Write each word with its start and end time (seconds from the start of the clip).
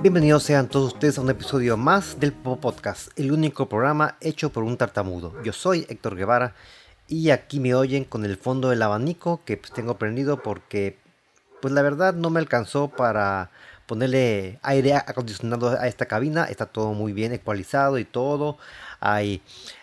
Bienvenidos 0.00 0.44
sean 0.44 0.68
todos 0.68 0.94
ustedes 0.94 1.18
a 1.18 1.22
un 1.22 1.30
episodio 1.30 1.76
más 1.76 2.20
del 2.20 2.32
Popo 2.32 2.60
Podcast, 2.60 3.08
el 3.18 3.32
único 3.32 3.68
programa 3.68 4.16
hecho 4.20 4.50
por 4.52 4.62
un 4.62 4.76
tartamudo. 4.76 5.34
Yo 5.42 5.52
soy 5.52 5.86
Héctor 5.88 6.14
Guevara 6.14 6.54
y 7.08 7.30
aquí 7.30 7.58
me 7.58 7.74
oyen 7.74 8.04
con 8.04 8.24
el 8.24 8.36
fondo 8.36 8.68
del 8.68 8.80
abanico 8.82 9.40
que 9.44 9.56
pues, 9.56 9.72
tengo 9.72 9.98
prendido 9.98 10.40
porque 10.40 10.96
pues 11.60 11.74
la 11.74 11.82
verdad 11.82 12.14
no 12.14 12.30
me 12.30 12.38
alcanzó 12.38 12.86
para 12.86 13.50
ponerle 13.86 14.60
aire 14.62 14.94
acondicionado 14.94 15.70
a 15.70 15.88
esta 15.88 16.06
cabina. 16.06 16.44
Está 16.44 16.66
todo 16.66 16.92
muy 16.92 17.12
bien 17.12 17.32
ecualizado 17.32 17.98
y 17.98 18.04
todo. 18.04 18.56
Hay, 19.00 19.42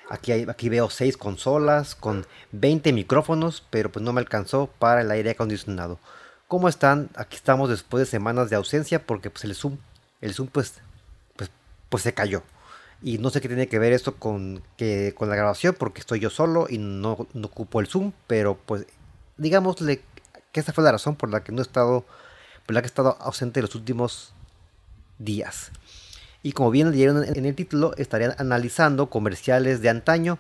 aquí, 0.10 0.32
aquí 0.32 0.70
veo 0.70 0.90
6 0.90 1.18
consolas 1.18 1.94
con 1.94 2.26
20 2.54 2.94
micrófonos, 2.94 3.66
pero 3.70 3.92
pues 3.92 4.02
no 4.06 4.14
me 4.14 4.22
alcanzó 4.22 4.68
para 4.80 5.02
el 5.02 5.12
aire 5.12 5.32
acondicionado. 5.32 6.00
¿Cómo 6.48 6.70
están? 6.70 7.10
Aquí 7.16 7.36
estamos 7.36 7.70
después 7.70 8.00
de 8.00 8.06
semanas 8.06 8.50
de 8.50 8.56
ausencia 8.56 9.06
porque 9.06 9.30
pues 9.30 9.44
el 9.44 9.56
Zoom 9.56 9.78
el 10.22 10.34
Zoom 10.34 10.48
pues, 10.48 10.76
pues, 11.36 11.50
pues 11.90 12.04
se 12.04 12.14
cayó. 12.14 12.44
Y 13.02 13.18
no 13.18 13.30
sé 13.30 13.42
qué 13.42 13.48
tiene 13.48 13.68
que 13.68 13.80
ver 13.80 13.94
esto 13.94 14.16
con, 14.16 14.64
que, 14.78 15.14
con 15.16 15.30
la 15.30 15.36
grabación, 15.36 15.76
porque 15.78 16.00
estoy 16.00 16.20
yo 16.20 16.30
solo 16.30 16.68
y 16.70 16.78
no, 16.78 17.28
no 17.34 17.48
ocupo 17.48 17.80
el 17.80 17.88
Zoom, 17.88 18.14
pero 18.28 18.58
pues 18.66 18.86
digámosle 19.38 20.02
que 20.52 20.60
esta 20.60 20.74
fue 20.74 20.84
la 20.84 20.94
razón 20.94 21.16
por 21.16 21.30
la 21.30 21.44
que 21.44 21.52
no 21.52 21.60
he 21.60 21.62
estado, 21.62 22.06
por 22.66 22.74
la 22.74 22.82
que 22.82 22.88
he 22.88 22.88
estado 22.88 23.18
ausente 23.20 23.62
los 23.62 23.76
últimos 23.76 24.34
días. 25.20 25.72
Y 26.42 26.54
como 26.54 26.72
bien 26.72 26.92
leyeron 26.92 27.24
en 27.24 27.46
el 27.46 27.56
título, 27.56 27.94
estarían 27.98 28.36
analizando 28.38 29.10
comerciales 29.10 29.82
de 29.82 29.90
antaño 29.90 30.40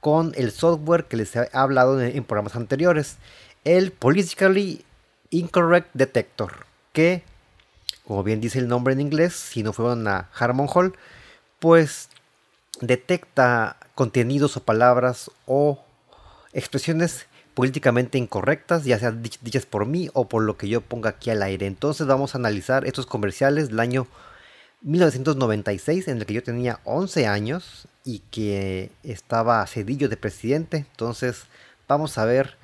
con 0.00 0.32
el 0.36 0.52
software 0.52 1.04
que 1.04 1.16
les 1.16 1.34
he 1.34 1.48
hablado 1.52 2.00
en, 2.00 2.16
en 2.16 2.24
programas 2.24 2.56
anteriores, 2.56 3.16
el 3.64 3.90
Politically 3.92 4.84
Incorrect 5.30 5.90
Detector, 5.94 6.66
que 6.92 7.22
como 8.10 8.24
bien 8.24 8.40
dice 8.40 8.58
el 8.58 8.66
nombre 8.66 8.92
en 8.92 9.00
inglés, 9.00 9.34
si 9.34 9.62
no 9.62 9.72
fueron 9.72 10.08
a 10.08 10.30
Harmon 10.36 10.66
Hall, 10.74 10.96
pues 11.60 12.08
detecta 12.80 13.76
contenidos 13.94 14.56
o 14.56 14.64
palabras 14.64 15.30
o 15.46 15.80
expresiones 16.52 17.28
políticamente 17.54 18.18
incorrectas, 18.18 18.84
ya 18.84 18.98
sean 18.98 19.22
dichas 19.22 19.64
por 19.64 19.86
mí 19.86 20.10
o 20.12 20.28
por 20.28 20.42
lo 20.42 20.56
que 20.56 20.68
yo 20.68 20.80
ponga 20.80 21.10
aquí 21.10 21.30
al 21.30 21.40
aire. 21.40 21.66
Entonces 21.66 22.08
vamos 22.08 22.34
a 22.34 22.38
analizar 22.38 22.84
estos 22.84 23.06
comerciales 23.06 23.68
del 23.68 23.78
año 23.78 24.08
1996, 24.80 26.08
en 26.08 26.18
el 26.18 26.26
que 26.26 26.34
yo 26.34 26.42
tenía 26.42 26.80
11 26.82 27.28
años 27.28 27.86
y 28.04 28.24
que 28.32 28.90
estaba 29.04 29.64
cedillo 29.68 30.08
de 30.08 30.16
presidente. 30.16 30.78
Entonces 30.78 31.44
vamos 31.86 32.18
a 32.18 32.24
ver 32.24 32.56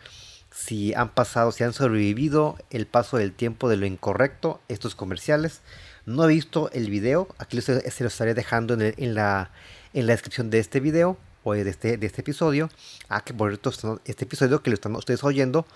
si 0.56 0.94
han 0.94 1.10
pasado, 1.10 1.52
si 1.52 1.64
han 1.64 1.74
sobrevivido 1.74 2.56
el 2.70 2.86
paso 2.86 3.18
del 3.18 3.34
tiempo 3.34 3.68
de 3.68 3.76
lo 3.76 3.84
incorrecto 3.84 4.62
estos 4.68 4.94
comerciales. 4.94 5.60
No 6.06 6.24
he 6.24 6.28
visto 6.28 6.70
el 6.72 6.88
video, 6.88 7.28
aquí 7.36 7.60
se 7.60 7.74
lo 7.74 8.08
estaré 8.08 8.32
dejando 8.32 8.72
en, 8.74 9.14
la, 9.14 9.50
en 9.92 10.06
la 10.06 10.12
descripción 10.12 10.48
de 10.48 10.58
este 10.58 10.80
video 10.80 11.18
o 11.44 11.52
de 11.52 11.68
este, 11.68 11.98
de 11.98 12.06
este 12.06 12.22
episodio. 12.22 12.70
Ah, 13.10 13.22
que 13.22 13.34
por 13.34 13.50
cierto, 13.50 14.00
este 14.06 14.24
episodio 14.24 14.62
que 14.62 14.70
lo 14.70 14.74
están 14.74 14.96
ustedes 14.96 15.22
oyendo 15.24 15.66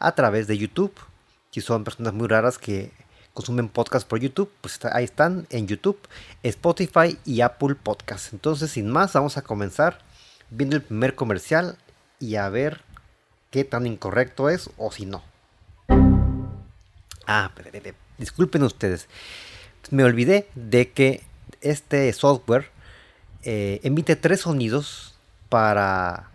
a 0.00 0.16
través 0.16 0.48
de 0.48 0.58
YouTube. 0.58 0.92
Si 1.52 1.60
son 1.60 1.84
personas 1.84 2.12
muy 2.12 2.26
raras 2.26 2.58
que 2.58 2.90
consumen 3.34 3.68
podcast 3.68 4.08
por 4.08 4.18
YouTube, 4.18 4.50
pues 4.60 4.80
ahí 4.86 5.04
están 5.04 5.46
en 5.50 5.68
YouTube, 5.68 6.00
Spotify 6.42 7.16
y 7.24 7.42
Apple 7.42 7.76
Podcast. 7.76 8.32
Entonces, 8.32 8.72
sin 8.72 8.90
más, 8.90 9.12
vamos 9.12 9.36
a 9.36 9.42
comenzar 9.42 10.00
viendo 10.50 10.74
el 10.74 10.82
primer 10.82 11.14
comercial 11.14 11.78
y 12.18 12.34
a 12.34 12.48
ver 12.48 12.82
qué 13.54 13.62
tan 13.62 13.86
incorrecto 13.86 14.50
es 14.50 14.68
o 14.78 14.90
si 14.90 15.06
no. 15.06 15.22
Ah, 17.24 17.52
disculpen 18.18 18.64
ustedes. 18.64 19.06
Me 19.92 20.02
olvidé 20.02 20.48
de 20.56 20.90
que 20.90 21.22
este 21.60 22.12
software 22.14 22.72
eh, 23.44 23.78
emite 23.84 24.16
tres 24.16 24.40
sonidos 24.40 25.14
para 25.50 26.30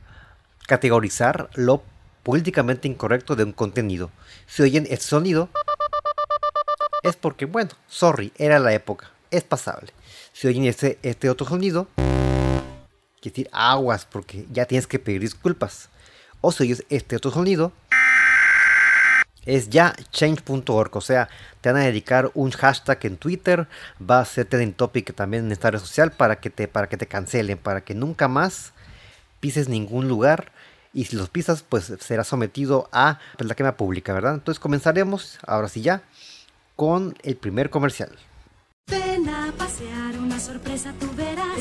categorizar 0.66 1.50
lo 1.56 1.84
políticamente 2.24 2.88
incorrecto 2.88 3.36
de 3.36 3.44
un 3.44 3.52
contenido. 3.52 4.12
Si 4.48 4.64
oyen 4.64 4.88
este 4.90 5.08
sonido, 5.08 5.50
es 7.04 7.18
porque, 7.18 7.44
bueno, 7.44 7.72
sorry, 7.90 8.32
era 8.38 8.60
la 8.60 8.72
época, 8.72 9.12
es 9.30 9.44
pasable. 9.44 9.92
Si 10.32 10.48
oyen 10.48 10.64
este, 10.64 10.98
este 11.04 11.30
otro 11.30 11.46
sonido, 11.46 11.90
quiere 13.20 13.36
decir 13.36 13.50
aguas, 13.52 14.06
porque 14.06 14.46
ya 14.54 14.64
tienes 14.64 14.88
que 14.88 15.00
pedir 15.00 15.20
disculpas 15.20 15.90
o 16.42 16.52
si 16.52 16.64
oyes 16.64 16.86
este 16.90 17.16
otro 17.16 17.32
sonido, 17.32 17.72
es 19.46 19.70
ya 19.70 19.96
change.org, 20.12 20.96
o 20.96 21.02
sea, 21.02 21.30
te 21.62 21.72
van 21.72 21.82
a 21.82 21.86
dedicar 21.86 22.32
un 22.34 22.52
hashtag 22.52 23.00
en 23.06 23.18
Twitter, 23.18 23.68
va 24.00 24.20
a 24.20 24.26
ser 24.26 24.46
trending 24.46 24.74
topic 24.74 25.14
también 25.16 25.46
en 25.46 25.52
esta 25.52 25.72
red 25.72 25.80
social 25.80 26.12
para 26.12 26.40
que 26.40 26.50
te, 26.50 26.68
para 26.68 26.88
que 26.88 26.98
te 26.98 27.08
cancelen, 27.08 27.58
para 27.58 27.82
que 27.82 27.96
nunca 27.96 28.28
más 28.28 28.74
pises 29.40 29.70
ningún 29.70 30.08
lugar 30.08 30.52
y 30.94 31.06
si 31.06 31.16
los 31.16 31.30
pisas 31.30 31.64
pues 31.64 31.94
será 32.00 32.24
sometido 32.24 32.90
a 32.92 33.20
pues, 33.38 33.48
la 33.48 33.56
quema 33.56 33.78
pública, 33.78 34.14
¿verdad? 34.14 34.36
Entonces 34.36 34.60
comenzaremos, 34.60 35.40
ahora 35.46 35.68
sí 35.68 35.82
ya, 35.82 36.04
con 36.76 37.16
el 37.24 37.36
primer 37.36 37.70
comercial. 37.70 38.12
Ven 38.88 39.30
a 39.30 39.52
pasear, 39.58 40.18
una 40.18 40.40
sorpresa 40.40 40.94
tú 41.00 41.12
verás. 41.16 41.60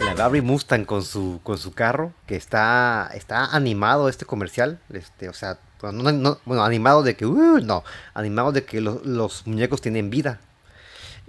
La 0.00 0.14
Barbie 0.14 0.40
Mustang 0.40 0.84
con 0.84 1.02
su, 1.02 1.40
con 1.42 1.58
su 1.58 1.72
carro, 1.72 2.12
que 2.26 2.36
está, 2.36 3.10
está 3.14 3.46
animado 3.46 4.08
este 4.08 4.24
comercial. 4.24 4.80
Este, 4.92 5.28
o 5.28 5.32
sea, 5.32 5.58
bueno, 5.80 6.62
animado 6.62 7.02
de 7.02 7.16
que, 7.16 7.26
uh, 7.26 7.60
no, 7.60 7.84
animado 8.14 8.52
de 8.52 8.64
que 8.64 8.80
los 8.80 9.46
muñecos 9.46 9.80
tienen 9.80 10.10
vida. 10.10 10.40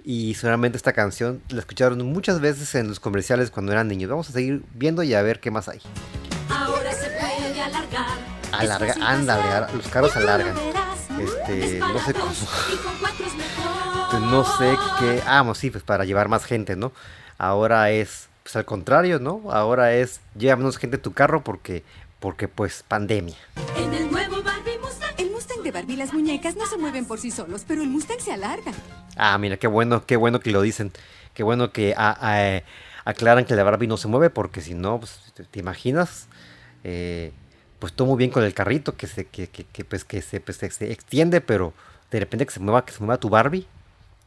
Y 0.04 0.34
seguramente 0.34 0.76
esta 0.76 0.92
canción 0.92 1.42
la 1.48 1.60
escucharon 1.60 2.04
muchas 2.04 2.40
veces 2.40 2.74
en 2.74 2.88
los 2.88 3.00
comerciales 3.00 3.50
cuando 3.50 3.72
eran 3.72 3.88
niños. 3.88 4.10
Vamos 4.10 4.28
a 4.28 4.32
seguir 4.32 4.62
viendo 4.74 5.02
y 5.02 5.14
a 5.14 5.22
ver 5.22 5.40
qué 5.40 5.50
más 5.50 5.68
hay. 5.68 5.80
Ahora 6.50 6.92
se 6.92 7.08
puede 7.08 7.62
alargar. 7.62 8.18
Alarga, 8.52 8.94
ándale, 9.00 9.72
los 9.74 9.88
carros 9.88 10.14
alargan. 10.16 10.54
Este, 11.18 11.78
no 11.78 11.98
sé 12.04 12.12
cómo. 12.12 12.32
Pues, 14.10 14.22
no 14.22 14.44
sé 14.58 14.76
qué. 15.00 15.22
Ah, 15.26 15.50
sí, 15.54 15.70
pues 15.70 15.82
para 15.82 16.04
llevar 16.04 16.28
más 16.28 16.44
gente, 16.44 16.76
¿no? 16.76 16.92
Ahora 17.44 17.90
es, 17.90 18.30
pues 18.42 18.56
al 18.56 18.64
contrario, 18.64 19.18
¿no? 19.18 19.42
Ahora 19.50 19.92
es, 19.92 20.22
lleva 20.34 20.56
menos 20.56 20.78
gente 20.78 20.96
a 20.96 21.02
tu 21.02 21.12
carro 21.12 21.44
porque, 21.44 21.84
porque 22.18 22.48
pues 22.48 22.82
pandemia. 22.88 23.36
En 23.76 23.92
el 23.92 24.10
nuevo 24.10 24.42
Barbie 24.42 24.78
Mustang. 24.78 25.12
El 25.18 25.30
Mustang 25.30 25.62
de 25.62 25.70
Barbie, 25.70 25.96
las 25.96 26.14
muñecas 26.14 26.56
no 26.56 26.64
se 26.64 26.78
mueven 26.78 27.04
por 27.04 27.20
sí 27.20 27.30
solos, 27.30 27.66
pero 27.68 27.82
el 27.82 27.90
Mustang 27.90 28.18
se 28.18 28.32
alarga. 28.32 28.72
Ah, 29.18 29.36
mira, 29.36 29.58
qué 29.58 29.66
bueno, 29.66 30.06
qué 30.06 30.16
bueno 30.16 30.40
que 30.40 30.52
lo 30.52 30.62
dicen. 30.62 30.90
Qué 31.34 31.42
bueno 31.42 31.70
que 31.70 31.94
aclaran 33.04 33.44
que 33.44 33.54
la 33.54 33.62
Barbie 33.62 33.88
no 33.88 33.98
se 33.98 34.08
mueve 34.08 34.30
porque 34.30 34.62
si 34.62 34.72
no, 34.72 35.00
pues, 35.00 35.20
¿te, 35.50 35.60
imaginas? 35.60 36.28
Eh, 36.82 37.30
pues 37.78 37.92
todo 37.92 38.08
muy 38.08 38.16
bien 38.16 38.30
con 38.30 38.42
el 38.42 38.54
carrito 38.54 38.96
que 38.96 39.06
se, 39.06 39.26
que, 39.26 39.48
que, 39.48 39.84
pues, 39.84 40.06
que 40.06 40.22
se, 40.22 40.40
pues, 40.40 40.56
se 40.56 40.90
extiende, 40.90 41.42
pero 41.42 41.74
de 42.10 42.20
repente 42.20 42.46
que 42.46 42.54
se 42.54 42.60
mueva, 42.60 42.86
que 42.86 42.92
se 42.92 43.00
mueva 43.00 43.20
tu 43.20 43.28
Barbie. 43.28 43.66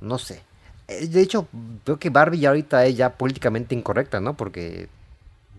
No 0.02 0.20
sé. 0.20 0.44
Eh, 0.88 1.08
de 1.08 1.22
hecho, 1.22 1.48
veo 1.86 2.00
que 2.00 2.10
Barbie 2.10 2.40
ya 2.40 2.50
ahorita 2.50 2.86
es 2.86 2.96
ya 2.96 3.14
políticamente 3.14 3.76
incorrecta, 3.76 4.20
¿no? 4.20 4.36
Porque, 4.36 4.90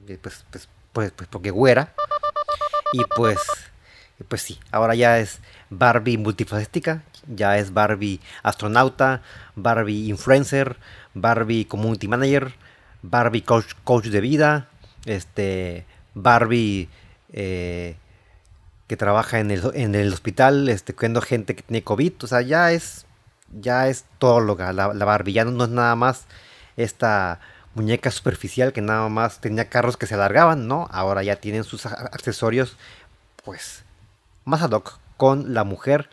eh, 0.09 0.19
pues, 0.21 0.45
pues, 0.51 0.69
pues, 0.93 1.13
pues, 1.13 1.29
porque 1.29 1.51
güera. 1.51 1.93
Y 2.93 3.03
pues, 3.17 3.39
pues 4.29 4.43
sí, 4.43 4.59
ahora 4.71 4.95
ya 4.95 5.19
es 5.19 5.41
Barbie 5.71 6.17
multifacética, 6.17 7.03
ya 7.27 7.59
es 7.59 7.73
Barbie 7.73 8.21
astronauta, 8.43 9.23
Barbie 9.55 10.09
influencer, 10.09 10.77
Barbie 11.15 11.67
community 11.67 12.09
manager, 12.09 12.55
Barbie 13.03 13.43
coach, 13.43 13.75
coach 13.85 14.07
de 14.07 14.21
vida, 14.21 14.69
este, 15.05 15.85
Barbie 16.15 16.89
eh, 17.33 17.97
que 18.87 18.97
trabaja 18.97 19.39
en 19.39 19.51
el, 19.51 19.71
en 19.75 19.95
el 19.95 20.13
hospital, 20.13 20.69
este, 20.69 20.95
cuidando 20.95 21.21
gente 21.21 21.55
que 21.55 21.63
tiene 21.63 21.85
COVID, 21.85 22.13
o 22.23 22.27
sea, 22.27 22.41
ya 22.41 22.73
es 22.73 23.05
ya 23.53 23.89
es 23.89 24.05
todo 24.19 24.41
lo 24.41 24.57
la, 24.57 24.73
la 24.73 25.05
Barbie, 25.05 25.33
ya 25.33 25.45
no, 25.45 25.65
es 25.65 25.71
nada 25.71 25.95
más 25.97 26.27
esta 26.77 27.41
muñeca 27.75 28.11
superficial 28.11 28.73
que 28.73 28.81
nada 28.81 29.09
más 29.09 29.41
tenía 29.41 29.69
carros 29.69 29.97
que 29.97 30.07
se 30.07 30.15
alargaban, 30.15 30.67
¿no? 30.67 30.89
Ahora 30.91 31.23
ya 31.23 31.37
tienen 31.37 31.65
sus 31.65 31.87
accesorios, 31.87 32.77
pues, 33.45 33.85
más 34.45 34.63
ad 34.63 34.73
hoc 34.73 34.99
con 35.17 35.55
la 35.55 35.65
mujer 35.65 36.09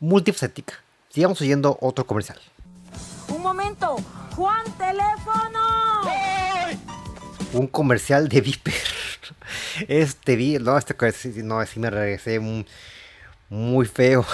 multifacética. 0.00 0.74
Sigamos 1.08 1.40
oyendo 1.40 1.78
otro 1.80 2.06
comercial. 2.06 2.38
Un 3.28 3.42
momento, 3.42 3.96
Juan, 4.36 4.64
teléfono. 4.76 5.58
Un 7.52 7.66
comercial 7.66 8.28
de 8.28 8.40
Viper. 8.40 8.74
Este 9.88 10.36
vi, 10.36 10.58
no, 10.58 10.76
este 10.76 10.94
no, 11.42 11.60
así 11.60 11.78
me 11.78 11.90
regresé 11.90 12.40
muy 13.48 13.86
feo. 13.86 14.24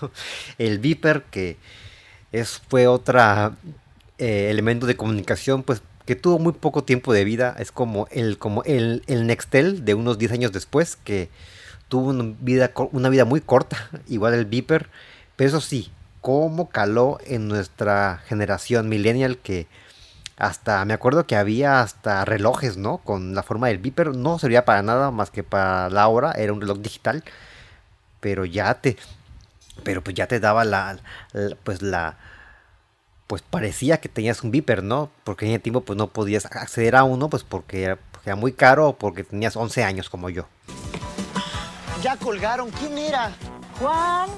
el 0.58 0.78
Viper, 0.78 1.24
que 1.30 1.56
es, 2.32 2.60
fue 2.68 2.86
otro 2.86 3.20
eh, 4.18 4.48
elemento 4.50 4.86
de 4.86 4.96
comunicación, 4.96 5.62
pues 5.62 5.82
que 6.04 6.16
tuvo 6.16 6.38
muy 6.38 6.52
poco 6.52 6.84
tiempo 6.84 7.12
de 7.12 7.24
vida. 7.24 7.54
Es 7.58 7.72
como 7.72 8.08
el, 8.10 8.38
como 8.38 8.62
el, 8.64 9.02
el 9.06 9.26
Nextel 9.26 9.84
de 9.84 9.94
unos 9.94 10.18
10 10.18 10.32
años 10.32 10.52
después, 10.52 10.96
que 10.96 11.28
tuvo 11.88 12.10
una 12.10 12.34
vida, 12.40 12.72
una 12.92 13.08
vida 13.08 13.24
muy 13.24 13.40
corta, 13.40 13.90
igual 14.08 14.34
el 14.34 14.46
Viper. 14.46 14.88
Pero 15.36 15.48
eso 15.48 15.60
sí, 15.60 15.90
cómo 16.20 16.68
caló 16.70 17.18
en 17.26 17.48
nuestra 17.48 18.22
generación 18.26 18.88
millennial 18.88 19.38
que 19.38 19.66
hasta 20.38 20.84
me 20.84 20.94
acuerdo 20.94 21.26
que 21.26 21.36
había 21.36 21.80
hasta 21.80 22.24
relojes, 22.24 22.76
¿no? 22.76 22.98
Con 22.98 23.34
la 23.34 23.42
forma 23.42 23.68
del 23.68 23.78
beeper, 23.78 24.14
no 24.14 24.38
servía 24.38 24.64
para 24.64 24.82
nada 24.82 25.10
más 25.10 25.30
que 25.30 25.42
para 25.42 25.90
la 25.90 26.06
hora, 26.08 26.32
era 26.32 26.52
un 26.52 26.60
reloj 26.60 26.78
digital, 26.78 27.24
pero 28.20 28.44
ya 28.44 28.74
te 28.74 28.96
pero 29.82 30.02
pues 30.02 30.14
ya 30.14 30.26
te 30.26 30.40
daba 30.40 30.64
la, 30.64 30.98
pues 31.64 31.82
la 31.82 32.16
pues 33.26 33.42
parecía 33.42 34.00
que 34.00 34.08
tenías 34.08 34.42
un 34.42 34.50
beeper, 34.50 34.82
¿no? 34.82 35.10
Porque 35.24 35.44
en 35.44 35.52
ese 35.52 35.60
tiempo 35.60 35.82
pues 35.82 35.98
no 35.98 36.08
podías 36.08 36.46
acceder 36.46 36.96
a 36.96 37.04
uno 37.04 37.28
pues 37.28 37.44
porque 37.44 37.84
era, 37.84 37.96
porque 37.96 38.30
era 38.30 38.36
muy 38.36 38.52
caro 38.52 38.88
o 38.88 38.98
porque 38.98 39.22
tenías 39.22 39.54
11 39.56 39.84
años 39.84 40.08
como 40.08 40.30
yo. 40.30 40.48
Ya 42.02 42.16
colgaron, 42.16 42.70
¿quién 42.70 42.96
era? 42.96 43.32
Juan, 43.78 44.30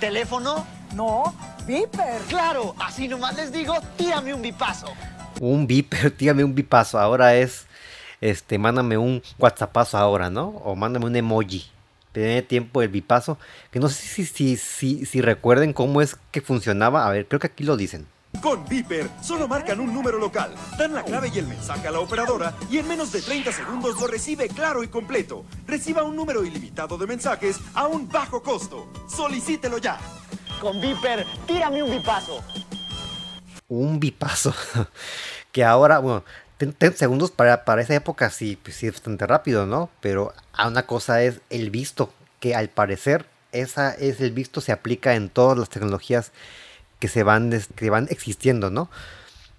¿Teléfono? 0.00 0.66
no, 0.94 1.34
Viper. 1.66 2.20
Claro, 2.28 2.74
así 2.78 3.08
nomás 3.08 3.36
les 3.36 3.52
digo, 3.52 3.74
tírame 3.96 4.32
un 4.32 4.40
bipazo. 4.40 4.86
Un 5.40 5.66
beeper, 5.66 6.10
tírame 6.16 6.44
un 6.44 6.54
bipazo, 6.54 6.98
ahora 6.98 7.34
es 7.34 7.66
este 8.20 8.58
mándame 8.58 8.96
un 8.96 9.22
WhatsAppazo 9.38 9.98
ahora, 9.98 10.30
¿no? 10.30 10.48
O 10.48 10.74
mándame 10.74 11.06
un 11.06 11.16
emoji. 11.16 11.70
Ese 12.16 12.42
tiempo 12.42 12.82
el 12.82 12.88
bipazo, 12.88 13.38
que 13.70 13.80
no 13.80 13.88
sé 13.88 14.06
si, 14.06 14.24
si, 14.24 14.56
si, 14.56 15.04
si 15.04 15.20
recuerden 15.20 15.72
cómo 15.72 16.00
es 16.00 16.16
que 16.30 16.40
funcionaba. 16.40 17.06
A 17.06 17.10
ver, 17.10 17.26
creo 17.26 17.40
que 17.40 17.48
aquí 17.48 17.64
lo 17.64 17.76
dicen. 17.76 18.06
Con 18.42 18.66
Viper, 18.68 19.08
solo 19.22 19.48
marcan 19.48 19.80
un 19.80 19.92
número 19.92 20.18
local, 20.18 20.54
dan 20.78 20.92
la 20.92 21.02
clave 21.02 21.30
y 21.34 21.38
el 21.38 21.46
mensaje 21.46 21.88
a 21.88 21.90
la 21.90 22.00
operadora 22.00 22.54
y 22.70 22.78
en 22.78 22.86
menos 22.86 23.10
de 23.12 23.22
30 23.22 23.50
segundos 23.50 24.00
lo 24.00 24.06
recibe 24.06 24.48
claro 24.48 24.82
y 24.82 24.88
completo. 24.88 25.44
Reciba 25.66 26.02
un 26.02 26.16
número 26.16 26.44
ilimitado 26.44 26.98
de 26.98 27.06
mensajes 27.06 27.58
a 27.74 27.86
un 27.86 28.08
bajo 28.08 28.42
costo. 28.42 28.92
Solicítelo 29.08 29.78
ya. 29.78 29.98
Con 30.60 30.80
Viper, 30.80 31.26
tírame 31.46 31.82
un 31.82 31.90
bipazo. 31.90 32.42
un 33.68 33.98
bipazo. 33.98 34.54
que 35.52 35.64
ahora, 35.64 35.98
bueno, 35.98 36.22
30 36.45 36.45
segundos 36.94 37.30
para, 37.30 37.64
para 37.64 37.82
esa 37.82 37.94
época 37.94 38.30
sí, 38.30 38.58
pues 38.62 38.76
sí 38.76 38.86
es 38.86 38.94
bastante 38.94 39.26
rápido, 39.26 39.66
¿no? 39.66 39.90
Pero 40.00 40.32
una 40.66 40.86
cosa 40.86 41.22
es 41.22 41.40
el 41.50 41.70
visto, 41.70 42.12
que 42.40 42.54
al 42.54 42.68
parecer 42.68 43.26
esa 43.52 43.92
es 43.92 44.20
el 44.20 44.32
visto 44.32 44.60
se 44.60 44.72
aplica 44.72 45.14
en 45.14 45.28
todas 45.28 45.58
las 45.58 45.68
tecnologías 45.68 46.32
que 46.98 47.08
se 47.08 47.22
van, 47.22 47.52
que 47.74 47.90
van 47.90 48.06
existiendo, 48.10 48.70
¿no? 48.70 48.90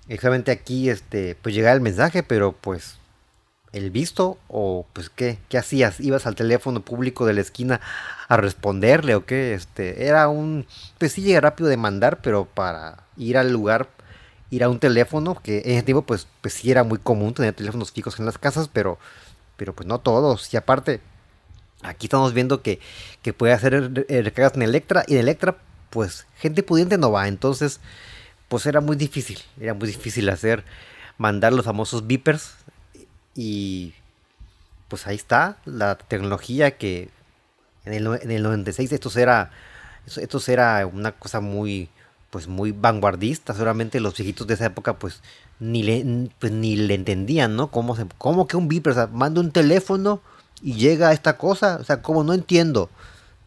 Exactamente 0.08 0.52
aquí, 0.52 0.90
este, 0.90 1.36
pues 1.42 1.54
llega 1.54 1.74
el 1.74 1.82
mensaje, 1.82 2.24
pero 2.24 2.54
pues 2.54 2.98
el 3.74 3.92
visto 3.92 4.38
o 4.48 4.86
pues 4.94 5.10
qué, 5.10 5.38
qué 5.50 5.58
hacías, 5.58 6.00
ibas 6.00 6.26
al 6.26 6.36
teléfono 6.36 6.82
público 6.82 7.26
de 7.26 7.34
la 7.34 7.42
esquina 7.42 7.82
a 8.28 8.38
responderle 8.38 9.16
o 9.16 9.26
qué, 9.26 9.54
este, 9.54 10.08
era 10.08 10.30
un, 10.30 10.66
pues 10.98 11.12
sí 11.14 11.22
llega 11.22 11.42
rápido 11.42 11.70
de 11.70 11.78
mandar, 11.78 12.22
pero 12.22 12.46
para 12.46 13.04
ir 13.18 13.38
al 13.38 13.52
lugar, 13.52 13.90
ir 14.50 14.64
a 14.64 14.70
un 14.70 14.80
teléfono, 14.80 15.36
que 15.42 15.60
en 15.66 15.72
ese 15.72 15.84
tiempo 15.84 16.04
pues, 16.04 16.28
pues 16.42 16.54
sí 16.54 16.72
era 16.72 16.84
muy 16.84 17.00
común 17.00 17.34
tener 17.34 17.54
teléfonos 17.54 17.92
fijos 17.92 18.20
en 18.20 18.26
las 18.26 18.38
casas, 18.38 18.70
pero, 18.72 18.98
pero 19.58 19.74
pues 19.74 19.88
no 19.88 20.00
todos, 20.00 20.54
y 20.54 20.58
aparte, 20.58 21.02
aquí 21.82 22.08
estamos 22.08 22.34
viendo 22.34 22.62
que, 22.62 22.80
que 23.22 23.34
puede 23.34 23.54
hacer 23.54 24.06
eh, 24.08 24.22
recargas 24.22 24.56
en 24.56 24.62
Electra, 24.64 25.04
y 25.08 25.14
en 25.14 25.20
Electra 25.20 25.58
pues 25.90 26.26
gente 26.38 26.64
pudiente 26.64 26.98
no 26.98 27.12
va, 27.12 27.28
entonces 27.28 27.80
pues 28.48 28.66
era 28.66 28.82
muy 28.82 28.96
difícil, 28.96 29.40
era 29.60 29.74
muy 29.74 29.88
difícil 29.88 30.30
hacer, 30.30 30.64
mandar 31.18 31.54
los 31.54 31.66
famosos 31.66 32.08
beepers. 32.08 32.56
Y 33.36 33.94
pues 34.88 35.06
ahí 35.08 35.16
está 35.16 35.58
la 35.66 35.98
tecnología 35.98 36.78
que 36.78 37.10
en 37.86 37.94
el, 37.94 38.08
en 38.22 38.32
el 38.32 38.44
96 38.44 38.92
esto 38.92 39.12
era, 39.20 39.52
esto 40.06 40.42
era 40.48 40.86
una 40.88 41.12
cosa 41.12 41.40
muy 41.40 41.90
pues 42.30 42.48
muy 42.48 42.72
vanguardista, 42.72 43.54
seguramente 43.54 44.00
los 44.00 44.16
viejitos 44.16 44.48
de 44.48 44.56
esa 44.56 44.66
época 44.66 45.00
pues 45.00 45.22
ni 45.60 45.84
le, 45.84 46.30
pues, 46.40 46.52
ni 46.52 46.76
le 46.76 46.94
entendían, 46.94 47.56
¿no? 47.56 47.72
¿Cómo, 47.72 47.96
se, 47.96 48.06
cómo 48.18 48.48
que 48.48 48.58
un 48.58 48.68
beeper? 48.68 48.92
O 48.92 48.96
sea, 48.96 49.08
manda 49.08 49.42
un 49.42 49.52
teléfono 49.52 50.22
y 50.62 50.74
llega 50.74 51.10
a 51.10 51.14
esta 51.14 51.38
cosa, 51.38 51.78
o 51.80 51.84
sea, 51.84 52.02
¿cómo? 52.02 52.24
No 52.24 52.34
entiendo. 52.34 52.90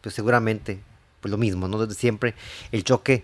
Pues 0.01 0.15
seguramente, 0.15 0.81
pues 1.19 1.31
lo 1.31 1.37
mismo, 1.37 1.67
¿no? 1.67 1.79
Desde 1.79 1.99
siempre 1.99 2.33
el 2.71 2.83
choque 2.83 3.23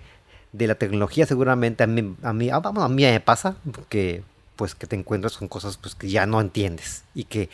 de 0.54 0.68
la 0.68 0.76
tecnología 0.76 1.26
seguramente 1.26 1.84
a 1.84 1.88
mí, 1.88 2.16
a 2.24 2.34
mí, 2.34 2.50
ah, 2.50 2.60
vamos, 2.60 2.84
a 2.84 2.90
mí 2.90 3.04
me 3.04 3.20
pasa 3.20 3.58
que 3.90 4.24
pues 4.56 4.76
que 4.76 4.88
te 4.88 4.96
encuentras 4.96 5.38
con 5.38 5.48
cosas 5.48 5.78
pues 5.78 5.94
que 5.94 6.10
ya 6.10 6.26
no 6.26 6.42
entiendes 6.42 7.04
y 7.14 7.26
que 7.26 7.50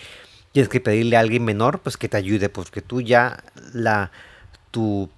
tienes 0.51 0.69
que 0.69 0.79
pedirle 0.79 1.17
a 1.17 1.19
alguien 1.19 1.43
menor 1.43 1.79
pues 1.79 1.97
que 1.97 2.07
te 2.07 2.17
ayude 2.17 2.49
porque 2.49 2.81
tú 2.81 3.01
ya 3.01 3.43
la 3.73 4.11
tú 4.71 5.09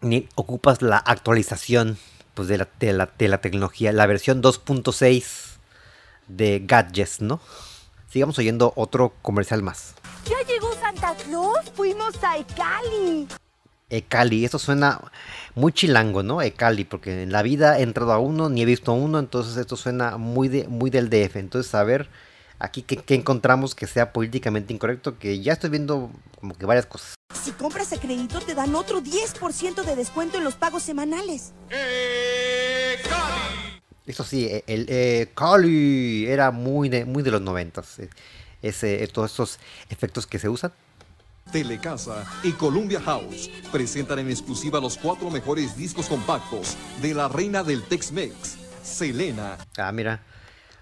ni 0.00 0.28
ocupas 0.34 0.82
la 0.82 0.98
actualización 0.98 1.98
pues 2.34 2.48
de 2.48 2.58
la, 2.58 2.68
de 2.78 2.92
la, 2.92 3.10
de 3.18 3.28
la 3.28 3.40
tecnología, 3.40 3.92
la 3.92 4.06
versión 4.06 4.42
2.6 4.42 5.56
de 6.28 6.62
Gadgets, 6.64 7.20
¿no? 7.20 7.40
Sigamos 8.08 8.38
oyendo 8.38 8.72
otro 8.76 9.14
comercial 9.22 9.62
más. 9.62 9.94
¿Ya 10.28 10.46
llegó 10.46 10.72
Santa 10.74 11.14
Claus? 11.14 11.70
Fuimos 11.74 12.14
a 12.22 12.36
Ecali. 12.36 13.26
Ecali, 13.88 14.44
eso 14.44 14.58
suena 14.58 15.00
muy 15.54 15.72
chilango, 15.72 16.22
¿no? 16.22 16.42
Ecali, 16.42 16.84
porque 16.84 17.22
en 17.22 17.32
la 17.32 17.42
vida 17.42 17.78
he 17.78 17.82
entrado 17.82 18.12
a 18.12 18.18
uno, 18.18 18.48
ni 18.48 18.62
he 18.62 18.64
visto 18.64 18.92
uno, 18.92 19.18
entonces 19.18 19.56
esto 19.56 19.76
suena 19.76 20.16
muy, 20.16 20.48
de, 20.48 20.68
muy 20.68 20.90
del 20.90 21.08
DF. 21.08 21.36
Entonces, 21.36 21.74
a 21.74 21.84
ver, 21.84 22.08
aquí 22.58 22.82
qué, 22.82 22.96
qué 22.96 23.14
encontramos 23.14 23.74
que 23.74 23.86
sea 23.86 24.12
políticamente 24.12 24.72
incorrecto, 24.72 25.18
que 25.18 25.40
ya 25.40 25.52
estoy 25.54 25.70
viendo 25.70 26.10
como 26.40 26.54
que 26.56 26.66
varias 26.66 26.86
cosas. 26.86 27.14
Si 27.42 27.52
compras 27.52 27.92
a 27.92 27.98
crédito 28.00 28.40
te 28.40 28.54
dan 28.54 28.74
otro 28.74 29.00
10% 29.02 29.82
de 29.84 29.96
descuento 29.96 30.38
en 30.38 30.44
los 30.44 30.54
pagos 30.54 30.82
semanales. 30.82 31.52
Eso 34.06 34.22
sí, 34.24 34.46
e- 34.46 34.64
el 34.66 34.86
eh, 34.88 35.32
Cali 35.34 36.26
era 36.26 36.50
muy 36.50 36.88
de, 36.88 37.04
muy 37.04 37.22
de 37.22 37.30
los 37.32 37.40
noventas. 37.40 37.98
eh, 37.98 38.08
Ese, 38.62 39.02
eh, 39.02 39.08
todos 39.08 39.30
estos 39.32 39.58
efectos 39.90 40.26
que 40.26 40.38
se 40.38 40.48
usan. 40.48 40.72
Telecasa 41.52 42.24
y 42.42 42.52
Columbia 42.52 43.00
House 43.00 43.48
presentan 43.70 44.18
en 44.20 44.30
exclusiva 44.30 44.80
los 44.80 44.96
cuatro 44.96 45.30
mejores 45.30 45.76
discos 45.76 46.06
compactos 46.06 46.76
de 47.00 47.14
la 47.14 47.28
reina 47.28 47.62
del 47.62 47.84
Tex-Mex, 47.84 48.56
Selena. 48.82 49.56
Ah, 49.76 49.92
mira, 49.92 50.22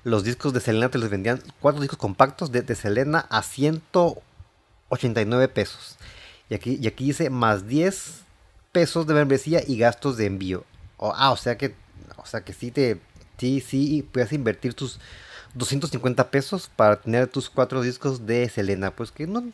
los 0.04 0.24
discos 0.24 0.52
de 0.52 0.60
Selena 0.60 0.90
te 0.90 0.98
los 0.98 1.10
vendían, 1.10 1.42
cuatro 1.60 1.80
discos 1.80 1.98
compactos 1.98 2.52
de, 2.52 2.74
Selena 2.74 3.26
a 3.30 3.42
189 3.42 5.48
pesos. 5.48 5.96
Y 6.48 6.54
aquí, 6.54 6.78
y 6.80 6.86
aquí 6.86 7.06
dice 7.06 7.30
más 7.30 7.66
10 7.66 8.20
pesos 8.70 9.06
de 9.06 9.14
membresía 9.14 9.62
y 9.66 9.78
gastos 9.78 10.16
de 10.16 10.26
envío. 10.26 10.64
O- 10.98 11.12
ah, 11.16 11.32
o 11.32 11.36
sea 11.36 11.56
que, 11.56 11.74
o 12.16 12.26
sea 12.26 12.44
que 12.44 12.52
sí 12.52 12.70
te, 12.70 13.00
sí, 13.38 13.60
sí, 13.60 14.06
puedes 14.12 14.32
invertir 14.32 14.74
tus 14.74 15.00
250 15.54 16.30
pesos 16.30 16.70
para 16.74 17.00
tener 17.00 17.28
tus 17.28 17.48
cuatro 17.48 17.80
discos 17.80 18.26
de 18.26 18.48
Selena. 18.48 18.90
Pues 18.90 19.10
que 19.10 19.26
no, 19.26 19.44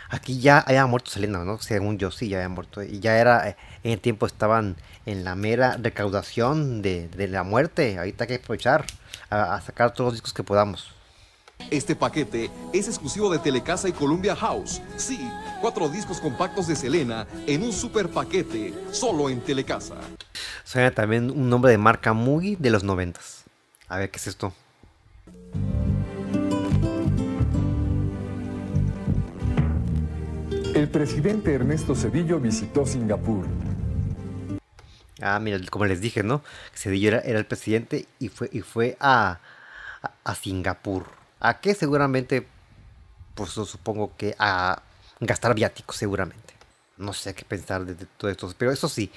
Aquí 0.09 0.39
ya 0.39 0.59
había 0.59 0.85
muerto 0.85 1.11
Selena, 1.11 1.43
¿no? 1.43 1.59
Según 1.59 1.97
yo, 1.97 2.11
sí, 2.11 2.29
ya 2.29 2.37
había 2.37 2.47
muerto. 2.49 2.81
Y 2.81 2.99
ya 2.99 3.17
era, 3.17 3.49
eh, 3.49 3.57
en 3.83 3.91
el 3.91 3.99
tiempo 3.99 4.25
estaban 4.25 4.77
en 5.05 5.25
la 5.25 5.35
mera 5.35 5.75
recaudación 5.77 6.81
de, 6.81 7.09
de 7.09 7.27
la 7.27 7.43
muerte. 7.43 7.97
Ahorita 7.97 8.23
hay 8.23 8.27
que 8.29 8.35
aprovechar 8.35 8.85
a, 9.29 9.55
a 9.55 9.61
sacar 9.61 9.93
todos 9.93 10.07
los 10.07 10.13
discos 10.13 10.33
que 10.33 10.43
podamos. 10.43 10.96
Este 11.69 11.95
paquete 11.95 12.49
es 12.73 12.87
exclusivo 12.87 13.29
de 13.29 13.39
Telecasa 13.39 13.89
y 13.89 13.91
Columbia 13.91 14.35
House. 14.35 14.81
Sí, 14.95 15.29
cuatro 15.59 15.89
discos 15.89 16.21
compactos 16.21 16.67
de 16.67 16.75
Selena 16.75 17.27
en 17.45 17.63
un 17.63 17.73
super 17.73 18.09
paquete, 18.09 18.73
solo 18.91 19.29
en 19.29 19.41
Telecasa. 19.41 19.95
Suena 20.63 20.91
también 20.91 21.29
un 21.29 21.49
nombre 21.49 21.71
de 21.71 21.77
marca 21.77 22.13
muy 22.13 22.55
de 22.55 22.69
los 22.69 22.83
noventas. 22.83 23.43
A 23.89 23.97
ver, 23.97 24.11
¿qué 24.11 24.17
es 24.17 24.27
esto? 24.27 24.53
El 30.73 30.89
presidente 30.89 31.53
Ernesto 31.53 31.95
Cedillo 31.95 32.39
visitó 32.39 32.85
Singapur. 32.85 33.45
Ah, 35.21 35.39
mira, 35.39 35.59
como 35.69 35.85
les 35.85 35.99
dije, 35.99 36.23
¿no? 36.23 36.43
Cedillo 36.73 37.09
era, 37.09 37.19
era 37.21 37.39
el 37.39 37.45
presidente 37.45 38.05
y 38.19 38.29
fue, 38.29 38.49
y 38.53 38.61
fue 38.61 38.95
a, 39.01 39.39
a, 40.01 40.11
a 40.23 40.35
Singapur. 40.35 41.16
¿A 41.39 41.59
qué? 41.59 41.73
Seguramente, 41.75 42.47
pues 43.35 43.51
supongo 43.51 44.11
que 44.17 44.35
a 44.39 44.81
gastar 45.19 45.53
viáticos, 45.53 45.95
seguramente. 45.95 46.53
No 46.97 47.13
sé 47.13 47.33
qué 47.33 47.45
pensar 47.45 47.85
de, 47.85 47.93
de 47.93 48.05
todo 48.17 48.31
esto. 48.31 48.51
Pero 48.57 48.71
eso 48.71 48.89
sí, 48.89 49.11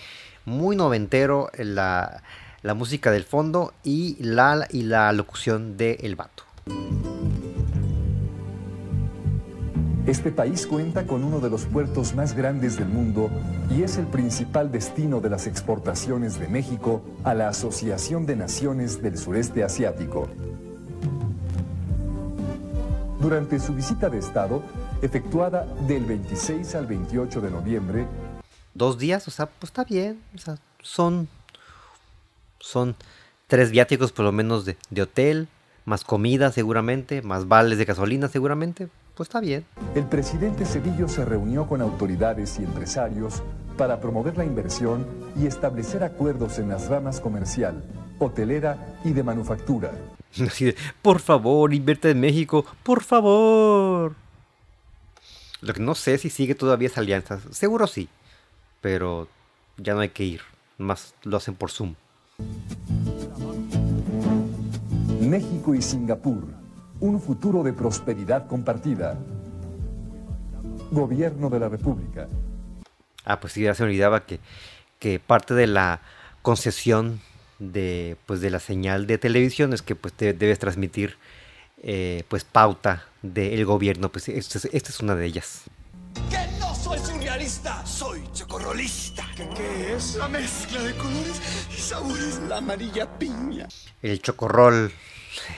muy 0.44 0.76
noventero 0.76 1.50
la, 1.56 2.22
la 2.62 2.74
música 2.74 3.10
del 3.10 3.24
fondo 3.24 3.72
y 3.82 4.16
la, 4.20 4.66
y 4.70 4.82
la 4.82 5.12
locución 5.12 5.76
del 5.76 6.16
vato. 6.16 6.44
Este 10.06 10.32
país 10.32 10.66
cuenta 10.66 11.06
con 11.06 11.22
uno 11.22 11.40
de 11.40 11.50
los 11.50 11.66
puertos 11.66 12.14
más 12.14 12.34
grandes 12.34 12.76
del 12.76 12.88
mundo 12.88 13.30
y 13.70 13.82
es 13.82 13.96
el 13.96 14.06
principal 14.06 14.72
destino 14.72 15.20
de 15.20 15.30
las 15.30 15.46
exportaciones 15.46 16.40
de 16.40 16.48
México 16.48 17.02
a 17.22 17.34
la 17.34 17.48
Asociación 17.48 18.26
de 18.26 18.34
Naciones 18.34 19.02
del 19.02 19.18
Sureste 19.18 19.62
Asiático. 19.62 20.28
Durante 23.20 23.60
su 23.60 23.74
visita 23.74 24.08
de 24.08 24.18
Estado, 24.18 24.62
efectuada 25.02 25.66
del 25.86 26.04
26 26.04 26.74
al 26.74 26.86
28 26.86 27.40
de 27.40 27.50
noviembre, 27.50 28.06
Dos 28.74 28.98
días, 28.98 29.26
o 29.26 29.30
sea, 29.30 29.46
pues 29.46 29.70
está 29.70 29.84
bien. 29.84 30.22
O 30.34 30.38
sea, 30.38 30.56
son. 30.82 31.28
Son 32.58 32.94
tres 33.46 33.70
viáticos 33.70 34.12
por 34.12 34.24
lo 34.24 34.32
menos 34.32 34.64
de, 34.64 34.76
de 34.90 35.02
hotel, 35.02 35.48
más 35.86 36.04
comida 36.04 36.52
seguramente, 36.52 37.22
más 37.22 37.48
vales 37.48 37.78
de 37.78 37.84
gasolina 37.84 38.28
seguramente. 38.28 38.88
Pues 39.16 39.28
está 39.28 39.40
bien. 39.40 39.64
el 39.94 40.04
presidente 40.04 40.64
Cedillo 40.64 41.08
se 41.08 41.24
reunió 41.24 41.66
con 41.66 41.82
autoridades 41.82 42.58
y 42.58 42.64
empresarios 42.64 43.42
para 43.76 44.00
promover 44.00 44.36
la 44.38 44.44
inversión 44.44 45.06
y 45.36 45.46
establecer 45.46 46.04
acuerdos 46.04 46.58
en 46.58 46.68
las 46.68 46.88
ramas 46.88 47.20
comercial, 47.20 47.82
hotelera 48.18 48.78
y 49.04 49.12
de 49.12 49.22
manufactura. 49.22 49.90
Así 50.46 50.66
de, 50.66 50.76
por 51.02 51.20
favor, 51.20 51.74
invierte 51.74 52.10
en 52.10 52.20
México, 52.20 52.64
por 52.82 53.02
favor. 53.02 54.14
Lo 55.60 55.74
que 55.74 55.80
no 55.80 55.94
sé 55.94 56.16
si 56.18 56.30
sigue 56.30 56.54
todavía 56.54 56.88
esa 56.88 57.00
alianza. 57.00 57.40
Seguro 57.50 57.86
sí. 57.86 58.08
Pero 58.80 59.28
ya 59.76 59.94
no 59.94 60.00
hay 60.00 60.08
que 60.10 60.24
ir. 60.24 60.40
Más 60.78 61.14
lo 61.24 61.36
hacen 61.36 61.54
por 61.54 61.70
Zoom. 61.70 61.94
México 65.20 65.74
y 65.74 65.82
Singapur, 65.82 66.44
un 67.00 67.20
futuro 67.20 67.62
de 67.62 67.72
prosperidad 67.72 68.46
compartida. 68.46 69.18
Gobierno 70.90 71.50
de 71.50 71.60
la 71.60 71.68
República. 71.68 72.26
Ah, 73.24 73.38
pues 73.38 73.52
sí, 73.52 73.62
ya 73.62 73.74
se 73.74 73.84
olvidaba 73.84 74.24
que, 74.24 74.40
que 74.98 75.20
parte 75.20 75.52
de 75.54 75.66
la 75.66 76.00
concesión 76.42 77.20
de, 77.60 78.16
pues, 78.26 78.40
de 78.40 78.50
la 78.50 78.58
señal 78.58 79.06
de 79.06 79.18
televisión 79.18 79.72
es 79.72 79.82
que 79.82 79.94
pues 79.94 80.12
te 80.14 80.32
debes 80.32 80.58
transmitir 80.58 81.16
eh, 81.82 82.24
pues 82.28 82.42
pauta 82.42 83.06
del 83.22 83.64
gobierno. 83.64 84.10
Pues 84.10 84.28
esta 84.28 84.58
es, 84.58 84.64
esta 84.72 84.90
es 84.90 85.00
una 85.00 85.14
de 85.14 85.26
ellas. 85.26 85.62
¡Que 86.28 86.58
no 86.58 86.74
soy 86.74 86.98
surrealista! 86.98 87.86
¡Soy 87.86 88.22
chocorrolista! 88.32 89.24
¿Qué, 89.36 89.48
¿Qué 89.56 89.94
es? 89.94 90.16
La 90.16 90.28
mezcla 90.28 90.82
de 90.82 90.94
colores 90.96 91.40
y 91.70 91.80
sabores. 91.80 92.40
La 92.48 92.56
amarilla 92.56 93.18
piña. 93.18 93.68
El 94.02 94.20
chocorrol, 94.20 94.90